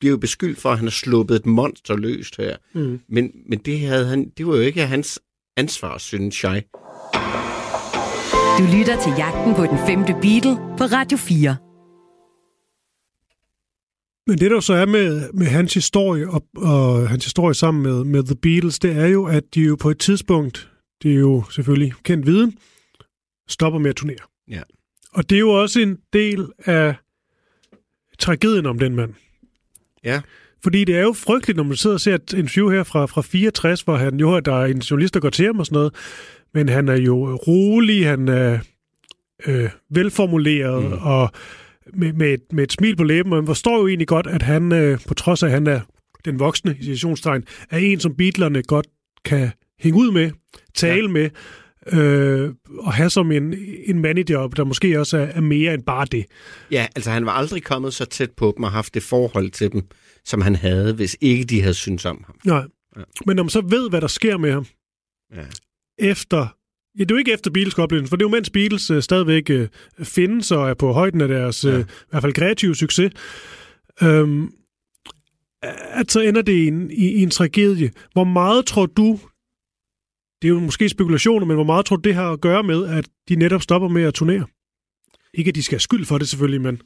[0.00, 2.56] bliver jo beskyldt for, at han har sluppet et monster løst her.
[2.74, 3.00] Mm.
[3.08, 5.20] Men, men det, havde han, det var jo ikke hans
[5.56, 6.64] ansvar, synes jeg.
[8.58, 11.56] Du lytter til Jagten på den femte Beatle på Radio 4.
[14.26, 18.04] Men det, der så er med, med hans historie og, og hans historie sammen med,
[18.04, 20.70] med The Beatles, det er jo, at de jo på et tidspunkt,
[21.02, 22.58] det er jo selvfølgelig kendt viden,
[23.48, 24.24] stopper med at turnere.
[24.48, 24.62] Ja.
[25.12, 26.94] Og det er jo også en del af
[28.18, 29.14] tragedien om den mand.
[30.04, 30.20] Ja.
[30.62, 33.20] Fordi det er jo frygteligt, når man sidder og ser et interview her fra, fra
[33.20, 35.94] 64, hvor han jo, der er en journalist, der går til ham og sådan noget,
[36.54, 38.58] men han er jo rolig, han er
[39.46, 40.92] øh, velformuleret mm.
[40.92, 41.30] og
[41.94, 44.42] med, med, et, med et smil på læben, og man forstår jo egentlig godt, at
[44.42, 45.80] han, øh, på trods af, at han er
[46.24, 48.86] den voksne, i situationstegn, er en, som Beatlerne godt
[49.24, 50.30] kan hænge ud med,
[50.74, 51.12] tale ja.
[51.12, 51.30] med,
[51.92, 53.54] øh, og have som en,
[53.86, 56.24] en manager, der måske også er, er mere end bare det.
[56.70, 59.72] Ja, altså han var aldrig kommet så tæt på dem og haft det forhold til
[59.72, 59.82] dem,
[60.24, 62.36] som han havde, hvis ikke de havde syntes om ham.
[62.44, 62.64] Nej.
[62.96, 63.02] Ja.
[63.26, 64.66] Men når man så ved, hvad der sker med ham,
[65.36, 65.44] Ja.
[65.98, 66.46] efter...
[66.98, 69.02] Ja, det er jo ikke efter Beatles oplevelsen, for det er jo mens Beatles øh,
[69.02, 69.68] stadigvæk øh,
[70.02, 73.12] findes og er på højden af deres øh, i hvert fald kreative succes.
[74.02, 74.52] Øhm,
[75.92, 77.90] at så ender det i en, i, i en tragedie.
[78.12, 79.18] Hvor meget tror du,
[80.42, 82.86] det er jo måske spekulationer, men hvor meget tror du det har at gøre med,
[82.86, 84.46] at de netop stopper med at turnere?
[85.34, 86.80] Ikke at de skal have skyld for det selvfølgelig, men...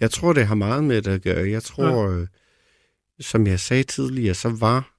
[0.00, 1.50] Jeg tror, det har meget med det at gøre.
[1.50, 2.16] Jeg tror, ja.
[2.16, 2.26] øh,
[3.20, 4.96] som jeg sagde tidligere, så var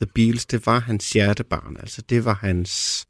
[0.00, 1.76] The Beatles, det var hans hjertebarn.
[1.80, 3.06] Altså, det var hans...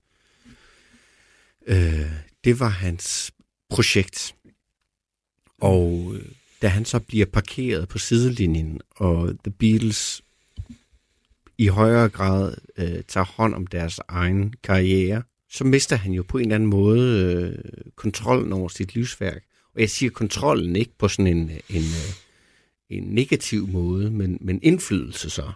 [1.67, 2.13] Øh,
[2.45, 3.33] det var hans
[3.71, 4.35] projekt.
[5.61, 6.25] Og øh,
[6.63, 10.23] da han så bliver parkeret på sidelinjen, og The Beatles
[11.59, 16.39] i højere grad øh, tager hånd om deres egen karriere, så mister han jo på
[16.39, 19.43] en eller anden måde øh, kontrollen over sit livsværk.
[19.75, 22.13] Og jeg siger kontrollen ikke på sådan en, en, øh,
[22.91, 25.53] en negativ måde, men, men indflydelse så.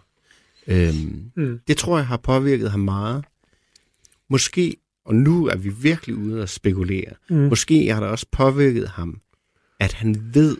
[0.66, 1.60] Øhm, Mm.
[1.68, 3.24] Det tror jeg har påvirket ham meget.
[4.30, 7.36] Måske, og nu er vi virkelig ude at spekulere, Mm.
[7.36, 9.20] måske har det også påvirket ham,
[9.80, 10.56] at han ved,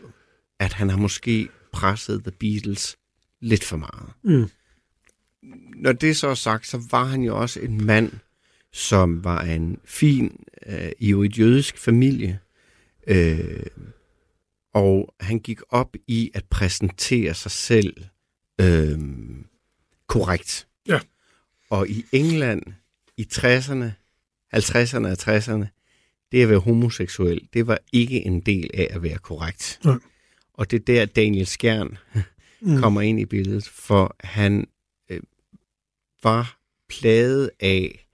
[0.59, 2.97] at han har måske presset The Beatles
[3.41, 4.09] lidt for meget.
[4.25, 4.49] Mm.
[5.77, 8.13] Når det så er sagt, så var han jo også en mand,
[8.73, 12.39] som var en fin, øh, i jo et jødisk familie,
[13.07, 13.67] øh,
[14.75, 17.97] og han gik op i at præsentere sig selv
[18.61, 18.99] øh,
[20.07, 20.67] korrekt.
[20.89, 21.01] Ja.
[21.71, 22.63] Og i England
[23.17, 23.91] i 60'erne,
[24.57, 25.67] 50'erne og 60'erne,
[26.33, 29.81] det at være homoseksuel, det var ikke en del af at være korrekt.
[29.85, 29.97] Nej.
[30.55, 31.99] Og det er der, Daniel Skjern
[32.65, 32.79] Mm.
[32.79, 34.67] kommer ind i billedet, for han
[36.23, 36.59] var
[36.89, 38.07] plaget af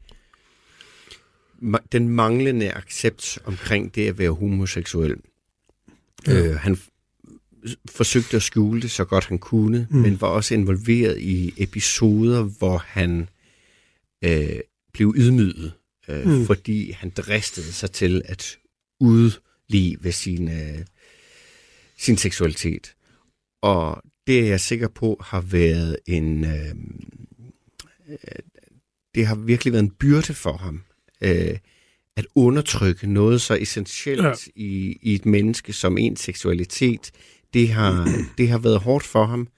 [1.92, 5.16] den manglende accept omkring det at være homoseksuel.
[6.26, 6.32] Ja.
[6.46, 6.78] Øh, han
[7.88, 9.96] forsøgte at skjule det så godt han kunne, Mm.
[9.98, 13.28] men var også involveret i episoder, hvor han
[14.24, 14.60] øh,
[14.92, 15.72] blev ydmyget,
[16.08, 16.46] øh, Mm.
[16.46, 18.58] fordi han dristede sig til at
[19.00, 20.78] udlige ved sin, øh,
[21.98, 22.94] sin seksualitet.
[23.62, 26.44] Og det er jeg sikker på har været en...
[26.44, 26.74] Øh,
[29.14, 30.82] det har virkelig været en byrde for ham
[31.20, 31.58] øh,
[32.16, 34.32] at undertrykke noget så essentielt Ja.
[34.56, 37.10] i, i et menneske som en seksualitet.
[37.54, 39.48] Det har, det har været hårdt for ham.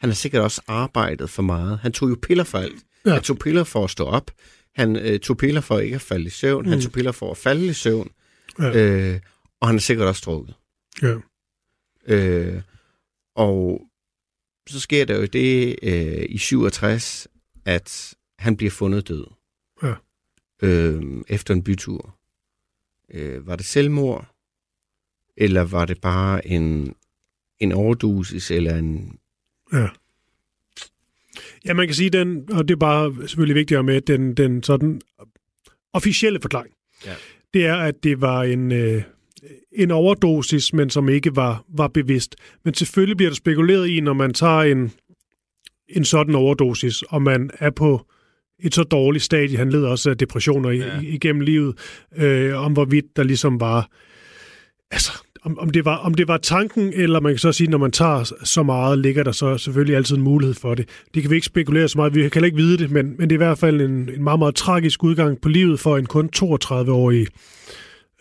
[0.00, 1.78] Han har sikkert også arbejdet for meget.
[1.78, 2.82] Han tog jo piller for alt.
[3.06, 3.12] Ja.
[3.12, 4.30] Han tog piller for at stå op.
[4.74, 6.64] Han øh, tog piller for ikke at falde i søvn.
[6.64, 6.70] Mm.
[6.70, 8.10] Han tog piller for at falde i søvn.
[8.58, 8.76] Ja.
[9.14, 9.20] Øh,
[9.60, 10.54] og han har sikkert også drukket.
[11.02, 11.14] Ja.
[12.06, 12.62] Øh,
[13.36, 13.82] og
[14.68, 17.26] så sker der jo det øh, i 67,
[17.68, 19.24] at han bliver fundet død.
[19.82, 19.94] Ja.
[20.62, 22.16] Øh, efter en bytur.
[23.14, 24.26] Øh, var det selvmord?
[25.36, 26.94] Eller var det bare en,
[27.58, 29.18] en overdosis eller en...
[29.72, 29.88] Ja.
[31.64, 34.62] Ja, man kan sige, den, og det er bare selvfølgelig vigtigt at med, den, den
[34.62, 35.00] sådan
[35.92, 36.74] officielle forklaring.
[37.06, 37.14] Ja.
[37.54, 39.02] Det er, at det var en, øh,
[39.72, 42.36] en overdosis, men som ikke var, var bevidst.
[42.64, 44.92] Men selvfølgelig bliver der spekuleret i, når man tager en,
[45.88, 48.06] en sådan overdosis, og man er på
[48.58, 51.00] et så dårligt stadie, han led også af depressioner ja.
[51.00, 51.78] Igennem livet,
[52.16, 53.90] øh, om hvorvidt der ligesom var,
[54.90, 55.12] altså,
[55.42, 57.92] om, om, det var, om det var tanken, eller man kan så sige, når man
[57.92, 60.88] tager så meget, ligger der så selvfølgelig altid en mulighed for det.
[61.14, 63.30] Det kan vi ikke spekulere så meget, vi kan heller ikke vide det, men, men
[63.30, 66.06] det er i hvert fald en, en meget, meget tragisk udgang på livet for en
[66.06, 67.26] kun 32-årig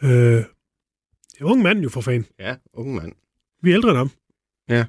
[0.03, 0.43] øh,
[1.41, 2.25] ung mand jo for fanden.
[2.39, 3.11] Ja, unge mand.
[3.61, 4.11] Vi er ældre end ham.
[4.69, 4.85] Ja.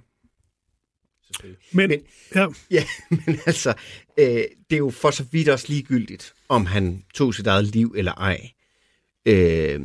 [1.73, 2.01] Men, Men-
[2.35, 3.75] ja, Ja, men altså,
[4.19, 4.27] øh,
[4.71, 8.13] det er jo for så vidt også ligegyldigt, om han tog sit eget liv eller
[8.13, 8.51] ej.
[9.27, 9.81] Øh,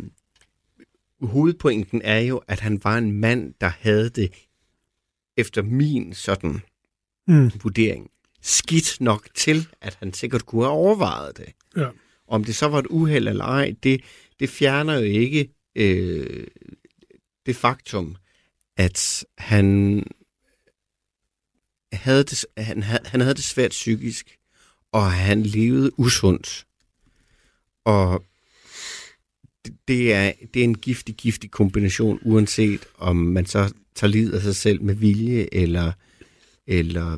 [1.21, 4.33] hovedpointen er jo, at han var en mand, der havde det,
[5.37, 6.61] efter min sådan
[7.27, 11.53] mm, vurdering, skidt nok til, at han sikkert kunne have overvejet det.
[11.77, 11.89] Ja.
[12.27, 14.01] Om det så var et uheld eller ej, det,
[14.39, 16.47] det fjerner jo ikke øh,
[17.45, 18.15] det faktum,
[18.77, 20.03] at han
[21.93, 24.37] havde det, han, havde, han havde det svært psykisk,
[24.91, 26.65] og han levede usundt.
[27.85, 28.23] Og
[29.65, 34.33] det, det, er, det er en giftig, giftig kombination, uanset om man så tager livet
[34.33, 35.91] af sig selv med vilje, eller
[36.67, 37.17] eller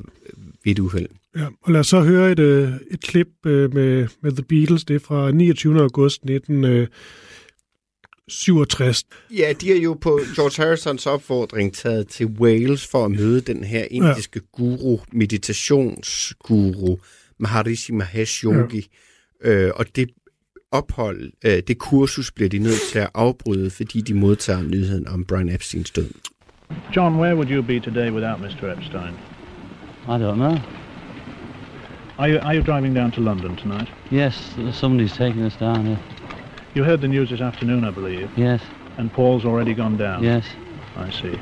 [0.64, 1.08] ved et uheld.
[1.36, 4.84] Ja, og lad os så høre et, øh, et klip øh, med, med The Beatles.
[4.84, 5.82] Det er fra 29.
[5.82, 6.88] august 19...
[8.28, 9.04] 1967.
[9.32, 13.64] Ja, de er jo på George Harrisons opfordring taget til Wales for at møde den
[13.64, 16.98] her indiske guru, meditationsguru,
[17.40, 18.90] Maharishi Mahesh Yogi.
[19.44, 19.50] Ja.
[19.50, 20.10] Øh, og det
[20.72, 25.26] ophold, øh, det kursus bliver de nødt til at afbryde, fordi de modtager nyheden om
[25.26, 26.10] Brian Epsteins død.
[26.96, 28.78] John, where would you be today without Mr.
[28.78, 29.14] Epstein?
[30.08, 30.58] I don't know.
[32.18, 33.88] Are you, are you driving down to London tonight?
[34.12, 36.00] Yes, somebody's taking us down here.
[36.76, 38.30] You heard the news this afternoon, I believe.
[38.38, 38.62] Yes,
[38.98, 40.24] And Paul's already gone down.
[40.24, 40.46] yes.
[40.98, 41.38] I see.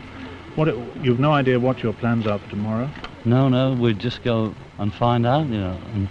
[0.56, 0.68] What?
[1.04, 2.90] You've no idea what your plans are for tomorrow.
[3.26, 5.78] No, no, we'd just go and find out, you know.
[5.96, 6.08] And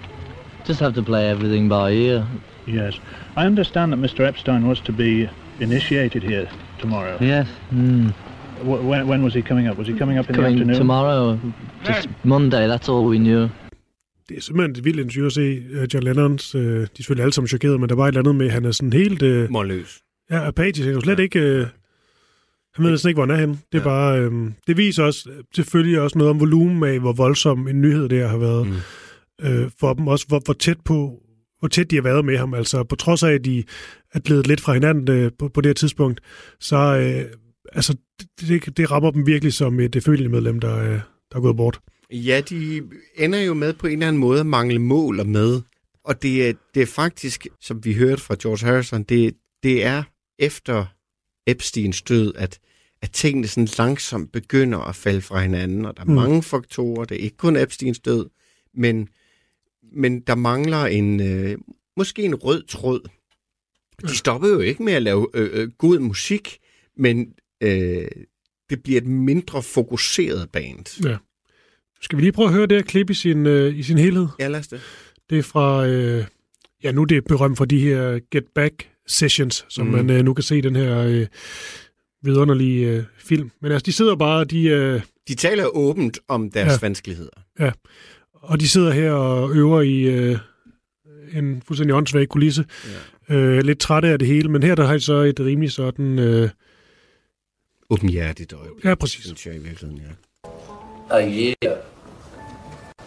[0.65, 2.27] Just have to play everything by ear.
[2.67, 2.95] Yes.
[3.37, 4.21] I understand that Mr.
[4.27, 5.29] Epstein was to be
[5.61, 6.49] initiated here
[6.79, 7.17] tomorrow.
[7.21, 8.09] yes, Hmm.
[8.63, 9.77] Wh- When, when was he coming up?
[9.77, 10.79] Was he coming up in the Coming afternoon?
[10.79, 11.41] tomorrow,
[11.85, 13.51] just Monday, that's all we knew.
[14.33, 16.55] Det er simpelthen vildt interview at se uh, John Lennons.
[16.55, 18.53] Uh, de er selvfølgelig alle sammen chokerede, men der var et eller andet med, at
[18.53, 20.01] han er sådan helt uh, Målløs.
[20.31, 20.87] ja, apatisk.
[20.87, 21.61] Han er slet ikke...
[21.61, 21.67] Uh,
[22.75, 23.59] han ved næsten ikke, hvor han er henne.
[23.73, 23.85] Det, er Ja.
[23.85, 24.33] bare, øh,
[24.67, 28.29] det viser også øh, selvfølgelig også noget om volumen af, hvor voldsom en nyhed det
[28.29, 29.47] har været mm.
[29.47, 30.07] øh, for dem.
[30.07, 31.19] Også hvor, hvor tæt på
[31.59, 32.55] hvor tæt de har været med ham.
[32.55, 33.65] Altså på trods af, at de
[34.15, 36.21] er glædet lidt fra hinanden øh, på, på det her tidspunkt,
[36.61, 37.25] så øh,
[37.73, 37.97] altså,
[38.41, 41.01] det, det, rammer dem virkelig som et øh, familiemedlem, der, øh,
[41.33, 41.81] der er gået bort.
[42.13, 42.83] Ja, de
[43.17, 45.61] ender jo med på en eller anden måde at mangle mål og med.
[46.05, 50.03] Og det er, det er faktisk, som vi hørte fra George Harrison, det, det er
[50.39, 50.87] efter
[51.47, 52.59] Epsteins død, at,
[53.03, 55.85] at tingene sådan langsomt begynder at falde fra hinanden.
[55.85, 56.15] Og der er Mm.
[56.15, 57.05] mange faktorer.
[57.05, 58.27] Det er ikke kun Epsteins død,
[58.75, 59.09] men,
[59.93, 61.59] men der mangler en øh,
[61.97, 63.09] måske en rød tråd.
[64.03, 66.59] De stopper jo ikke med at lave øh, øh, god musik,
[66.97, 68.09] men øh,
[68.71, 71.05] det bliver et mindre fokuseret band.
[71.09, 71.17] Ja.
[72.03, 74.27] Skal vi lige prøve at høre det her klip i sin, øh, i sin helhed?
[74.41, 74.81] Ja, lad os det.
[75.31, 76.25] Det er fra, øh,
[76.85, 79.93] ja nu er det berømt for de her Get Back Sessions, som mm.
[79.93, 81.27] Man øh, nu kan se i den her øh,
[82.23, 83.51] vidunderlige øh, film.
[83.61, 86.73] Men altså, de sidder bare, de, øh, De taler åbent om deres Ja.
[86.73, 86.79] ja.
[86.81, 87.31] vanskeligheder.
[88.33, 90.39] og de sidder her og øver i øh,
[91.35, 92.65] en fuldstændig åndssvag kulisse.
[93.29, 93.35] Ja.
[93.35, 96.19] Øh, lidt trætte af det hele, men her der har de så et rimelig sådan...
[96.19, 96.49] Øh,
[97.91, 98.85] Åbenhjertigt øjeblik.
[98.85, 99.25] ja, præcis.
[99.25, 100.13] Synes jeg i virkeligheden, ja.
[101.11, 101.77] A year.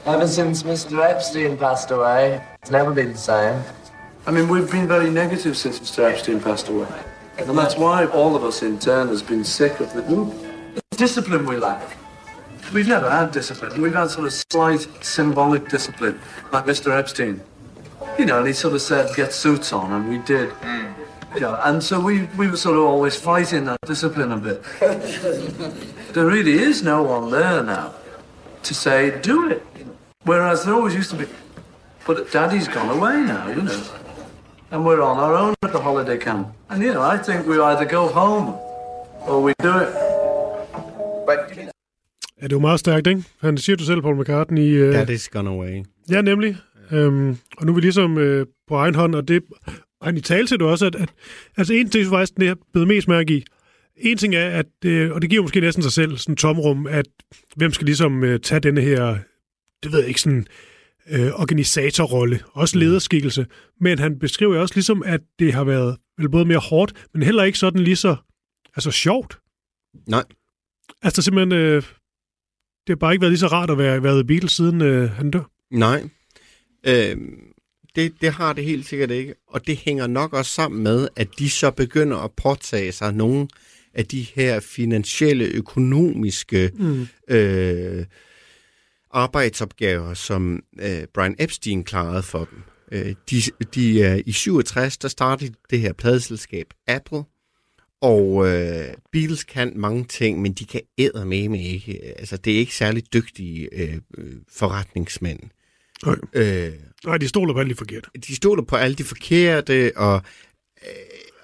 [0.05, 1.03] Ever since Mr.
[1.03, 3.59] Epstein passed away, it's never been the same.
[4.27, 6.07] I mean, we've been very negative since Mr.
[6.07, 6.87] Epstein passed away.
[7.39, 10.31] And that's why all of us in turn has been sick of the
[10.95, 11.97] discipline we lack.
[12.71, 13.81] We've never had discipline.
[13.81, 16.19] We've had sort of slight symbolic discipline,
[16.53, 16.95] like Mr.
[16.95, 17.41] Epstein.
[18.19, 20.51] You know, and he sort of said, get suits on, and we did.
[20.51, 20.93] Mm.
[21.33, 24.63] You know, and so we, we were sort of always fighting that discipline a bit.
[26.13, 27.95] there really is no one there now
[28.61, 29.65] to say, do it.
[30.26, 31.26] Whereas there always used to be.
[32.07, 33.82] But Daddy's gone away now, you know.
[34.71, 36.47] And we're on our own at the holiday camp.
[36.69, 38.47] And, you know, I think we either go home
[39.28, 39.88] or we do it.
[42.41, 43.23] Ja, det er jo meget stærkt, ikke?
[43.41, 44.78] Han siger du selv, Paul McCartney.
[44.78, 45.84] Øh, That is gone away.
[46.11, 46.57] Ja, nemlig.
[46.91, 49.43] Øhm, og nu er vi ligesom øh, på egen hånd, og det
[49.99, 51.09] og han i tale til det også, at, at
[51.57, 53.43] altså en ting, som faktisk det her blevet mest mærke i,
[53.97, 57.05] en ting er, at, øh, og det giver måske næsten sig selv, sådan tomrum, at
[57.55, 59.17] hvem skal ligesom øh, tage denne her,
[59.86, 60.47] det ved jeg ikke, sådan
[61.09, 63.45] øh, organisatorrolle, også lederskikkelse,
[63.81, 67.43] men han beskriver også ligesom, at det har været vel både mere hårdt, men heller
[67.43, 68.15] ikke sådan lige så
[68.75, 69.39] altså sjovt.
[70.07, 70.23] Nej.
[71.01, 71.83] Altså simpelthen, øh,
[72.88, 75.09] det har bare ikke været lige så rart at være, være i Beatles, siden øh,
[75.09, 75.51] han dør.
[75.71, 76.03] Nej.
[76.88, 77.39] Øhm,
[77.95, 79.33] det, det har det helt sikkert ikke.
[79.47, 83.47] Og det hænger nok også sammen med, at de så begynder at påtage sig nogle
[83.93, 87.07] af de her finansielle, økonomiske Mm.
[87.27, 88.05] øh,
[89.16, 92.59] arbejdsopgaver, som øh, Brian Epstein klarede for dem.
[92.91, 93.41] Øh, de,
[93.76, 97.24] de, øh, I 67, der startede det her pladeselskab Apple,
[98.01, 100.82] og øh, Beatles kan mange ting, men de kan
[101.26, 102.20] med ikke.
[102.20, 105.39] Altså, det er ikke særlig dygtige øh, øh, forretningsmænd.
[106.05, 106.16] Nej.
[106.34, 106.74] Øh,
[107.05, 108.09] Nej, de stoler på alt de forkerte.
[108.28, 110.22] de stoler på alle de forkerte, og,
[110.84, 110.89] øh,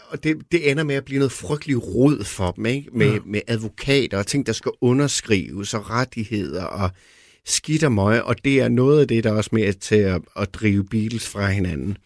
[0.07, 2.89] og det, det ender med at blive noget frygteligt rod for dem, ikke?
[2.93, 3.19] Med, Ja.
[3.25, 6.89] med advokater og ting, der skal underskrives, og rettigheder, og
[7.45, 10.21] skidt og møg, og det er noget af det, der er også med til at,
[10.37, 11.97] at drive Beatles fra hinanden.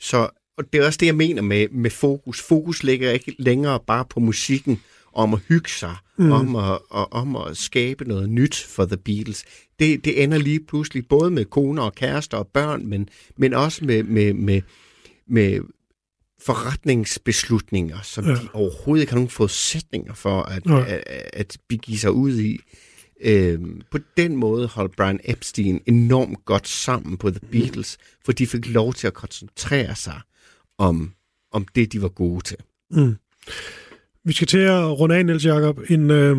[0.00, 0.28] Så
[0.58, 2.40] og det er også det, jeg mener med, med fokus.
[2.42, 4.80] Fokus ligger ikke længere bare på musikken,
[5.12, 6.32] om at hygge sig, Mm.
[6.32, 9.44] om, at, og, om at skabe noget nyt for The Beatles.
[9.78, 13.84] Det, det ender lige pludselig både med koner og kærester og børn, men, men også
[13.84, 14.62] med, med, med,
[15.28, 15.60] med
[16.42, 18.30] forretningsbeslutninger, som Ja.
[18.30, 18.36] ja.
[18.36, 20.84] de overhovedet ikke har nogen forudsætninger for at, Nej.
[21.06, 22.58] at, at begive sig ud i.
[23.24, 23.58] Øh,
[23.90, 28.68] på den måde holdt Brian Epstein enormt godt sammen på The Beatles, for de fik
[28.68, 30.20] lov til at koncentrere sig
[30.78, 31.12] om,
[31.52, 32.56] om det, de var gode til.
[32.90, 33.16] Mm.
[34.24, 35.80] Vi skal til at runde af, Niels Jacob.
[35.88, 36.36] En, øh,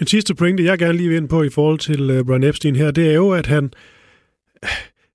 [0.00, 2.76] en sidste pointe, jeg gerne lige vil ind på i forhold til øh, Brian Epstein
[2.76, 3.72] her, det er jo, at han,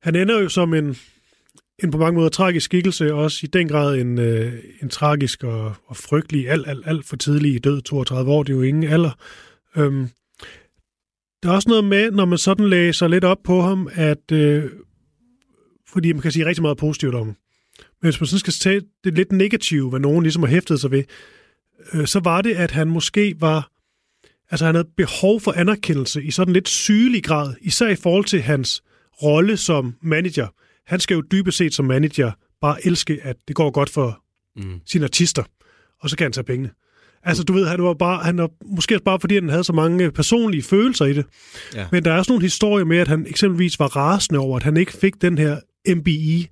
[0.01, 0.97] han ender jo som en,
[1.83, 5.75] en på mange måder tragisk skikkelse, også i den grad en, øh, en tragisk og,
[5.85, 9.11] og frygtelig, alt, alt, alt for tidlig død, 32 år, det er jo ingen alder.
[9.75, 10.09] Øhm,
[11.43, 14.63] der er også noget med, når man sådan læser lidt op på ham, at øh,
[15.89, 17.35] fordi man kan sige rigtig meget positivt om ham.
[18.01, 20.91] Men hvis man sådan skal tage det lidt negative, hvad nogen ligesom har hæftet sig
[20.91, 21.03] ved,
[21.93, 23.71] øh, så var det, at han måske var,
[24.51, 28.41] altså han havde behov for anerkendelse i sådan lidt sygelig grad, især i forhold til
[28.41, 28.83] hans
[29.23, 30.47] rolle som manager.
[30.85, 32.31] Han skal jo dybest set som manager
[32.61, 34.23] bare elske, at det går godt for
[34.59, 34.79] Mm.
[34.85, 35.43] sine artister,
[36.01, 36.69] og så kan han tage pengene.
[37.27, 39.73] Altså, du ved, han var bare, han var, måske også bare fordi, han havde så
[39.73, 41.25] mange personlige følelser i det.
[41.75, 41.85] Ja.
[41.91, 44.77] Men der er også nogle historier med, at han eksempelvis var rasende over, at han
[44.77, 45.57] ikke fik den her
[45.95, 46.47] MBE.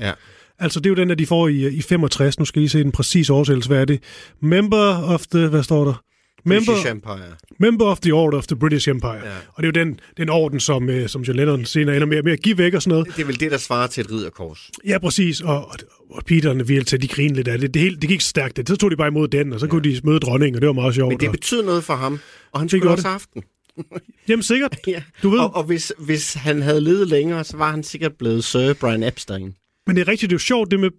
[0.00, 0.12] Ja.
[0.58, 2.38] Altså, det er jo den, der de får i, i 65.
[2.38, 3.68] Nu skal I lige se den præcise oversættelse.
[3.68, 4.02] Hvad er det?
[4.42, 5.46] Member of the...
[5.46, 6.02] Hvad står der?
[6.46, 7.36] Member, British Empire.
[7.60, 9.12] Member of the Order of the British Empire.
[9.24, 9.36] Ja.
[9.54, 12.22] Og det er jo den, den orden, som, øh, som John Lennon senere ender med,
[12.22, 13.16] med at give væk og sådan noget.
[13.16, 14.70] Det er vel det, der svarer til et ridderkors.
[14.86, 15.40] Ja, præcis.
[15.40, 15.72] Og,
[16.10, 17.74] og, Peter og til de grinede lidt af det.
[17.74, 18.56] Det, helt, det gik stærkt.
[18.56, 18.68] Det.
[18.68, 19.70] Så tog de bare imod den, og så ja.
[19.70, 21.10] kunne de møde dronningen, og det var meget sjovt.
[21.10, 22.20] Men det betyder noget for ham,
[22.52, 23.34] og han skulle også det.
[23.34, 23.42] den.
[24.28, 24.78] Jamen sikkert.
[24.86, 25.02] ja.
[25.22, 25.38] Du ved.
[25.38, 29.02] Og, og hvis, hvis han havde levet længere, så var han sikkert blevet Sir Brian
[29.02, 29.54] Epstein.
[29.86, 30.90] Men det er rigtigt, det er jo sjovt, det med...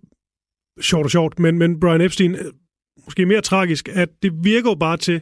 [0.82, 2.46] Sjovt og sjovt, men, men Brian Epstein, øh,
[3.08, 5.22] måske mere tragisk, at det virker jo bare til,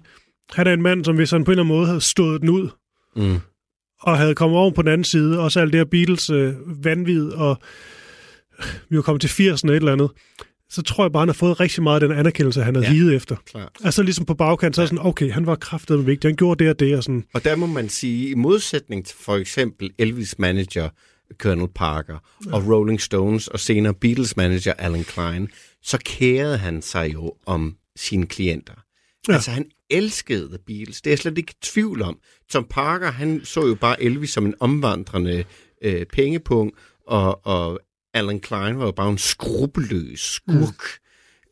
[0.53, 2.49] han er en mand, som hvis han på en eller anden måde havde stået den
[2.49, 2.69] ud,
[3.17, 3.37] Mm.
[4.01, 6.53] og havde kommet over på den anden side, og så alt det her Beatles øh,
[6.85, 7.57] vanvid, og
[8.89, 10.09] vi var kommet til 80'erne et eller andet,
[10.69, 12.91] så tror jeg bare, han har fået rigtig meget af den anerkendelse, han havde Ja,
[12.91, 13.35] ja, higet efter.
[13.45, 13.69] klart.
[13.83, 16.71] Altså ligesom på bagkant, så er sådan, okay, han var kraftet vigtig, han gjorde det
[16.71, 17.23] og det, og sådan.
[17.33, 20.89] Og der må man sige, i modsætning til for eksempel Elvis manager
[21.37, 22.17] Colonel Parker
[22.51, 25.49] og Rolling Stones og senere Beatles manager Alan Klein,
[25.85, 28.73] så kærede han sig jo om sine klienter.
[29.27, 29.33] Ja.
[29.33, 32.19] Altså han elskede The Beatles, det er jeg slet ikke i tvivl om.
[32.49, 35.43] Tom Parker, han så jo bare Elvis som en omvandrende
[35.81, 36.71] øh, pengepung,
[37.07, 37.79] og, og
[38.13, 40.83] Alan Klein var jo bare en skrupelløs skurk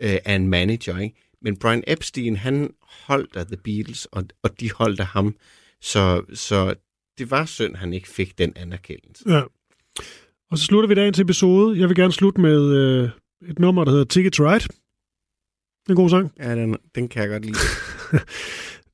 [0.01, 0.07] mm.
[0.07, 1.15] øh, af en manager, ikke?
[1.41, 5.35] Men Brian Epstein, han holdt af The Beatles, og, og de holdt af ham.
[5.81, 6.73] Så, så
[7.17, 9.23] det var synd, han ikke fik den anerkendelse.
[9.29, 9.41] Ja.
[10.51, 11.79] Og så slutter vi dagens episode.
[11.79, 13.09] Jeg vil gerne slutte med øh,
[13.49, 14.65] et nummer, der hedder Ticket to Ride.
[15.89, 16.31] En god sang.
[16.39, 17.57] Ja, den, den kan jeg godt lide.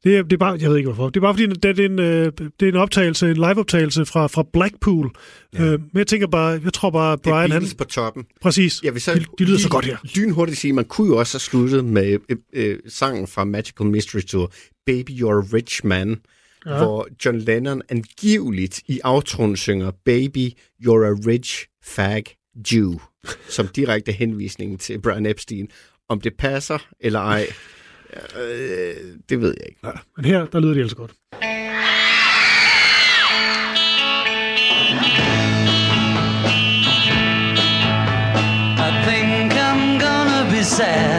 [0.04, 1.10] Det er, det er bare, jeg ved ikke hvorfor.
[1.10, 4.28] Det er bare fordi, det er en, øh, det er en optagelse, en live-optagelse fra,
[4.28, 5.12] fra Blackpool.
[5.54, 5.64] Ja.
[5.64, 7.64] Øh, men jeg tænker bare, jeg tror bare, Det er Brian, han...
[7.78, 8.26] På toppen.
[8.42, 8.82] Præcis.
[8.94, 9.98] Vil så de, de lyder så godt her.
[10.16, 14.22] Lynhurtigt sige, man kunne jo også have sluttet med øh, øh, sangen fra Magical Mystery
[14.22, 14.52] Tour,
[14.86, 16.22] Baby You're a Rich Man,
[16.66, 16.72] Ja.
[16.72, 16.84] ja.
[16.84, 20.50] hvor John Lennon angiveligt i outroen synger Baby
[20.86, 22.24] You're a Rich Fag
[22.72, 23.00] Jew,
[23.50, 25.68] som direkte henvisning til Brian Epstein.
[26.10, 27.46] Om det passer eller ej,
[28.14, 28.96] øh,
[29.30, 29.80] det ved jeg ikke.
[29.84, 31.12] Ja, men her, der lyder det altså godt.
[38.78, 41.19] I think I'm gonna be sad.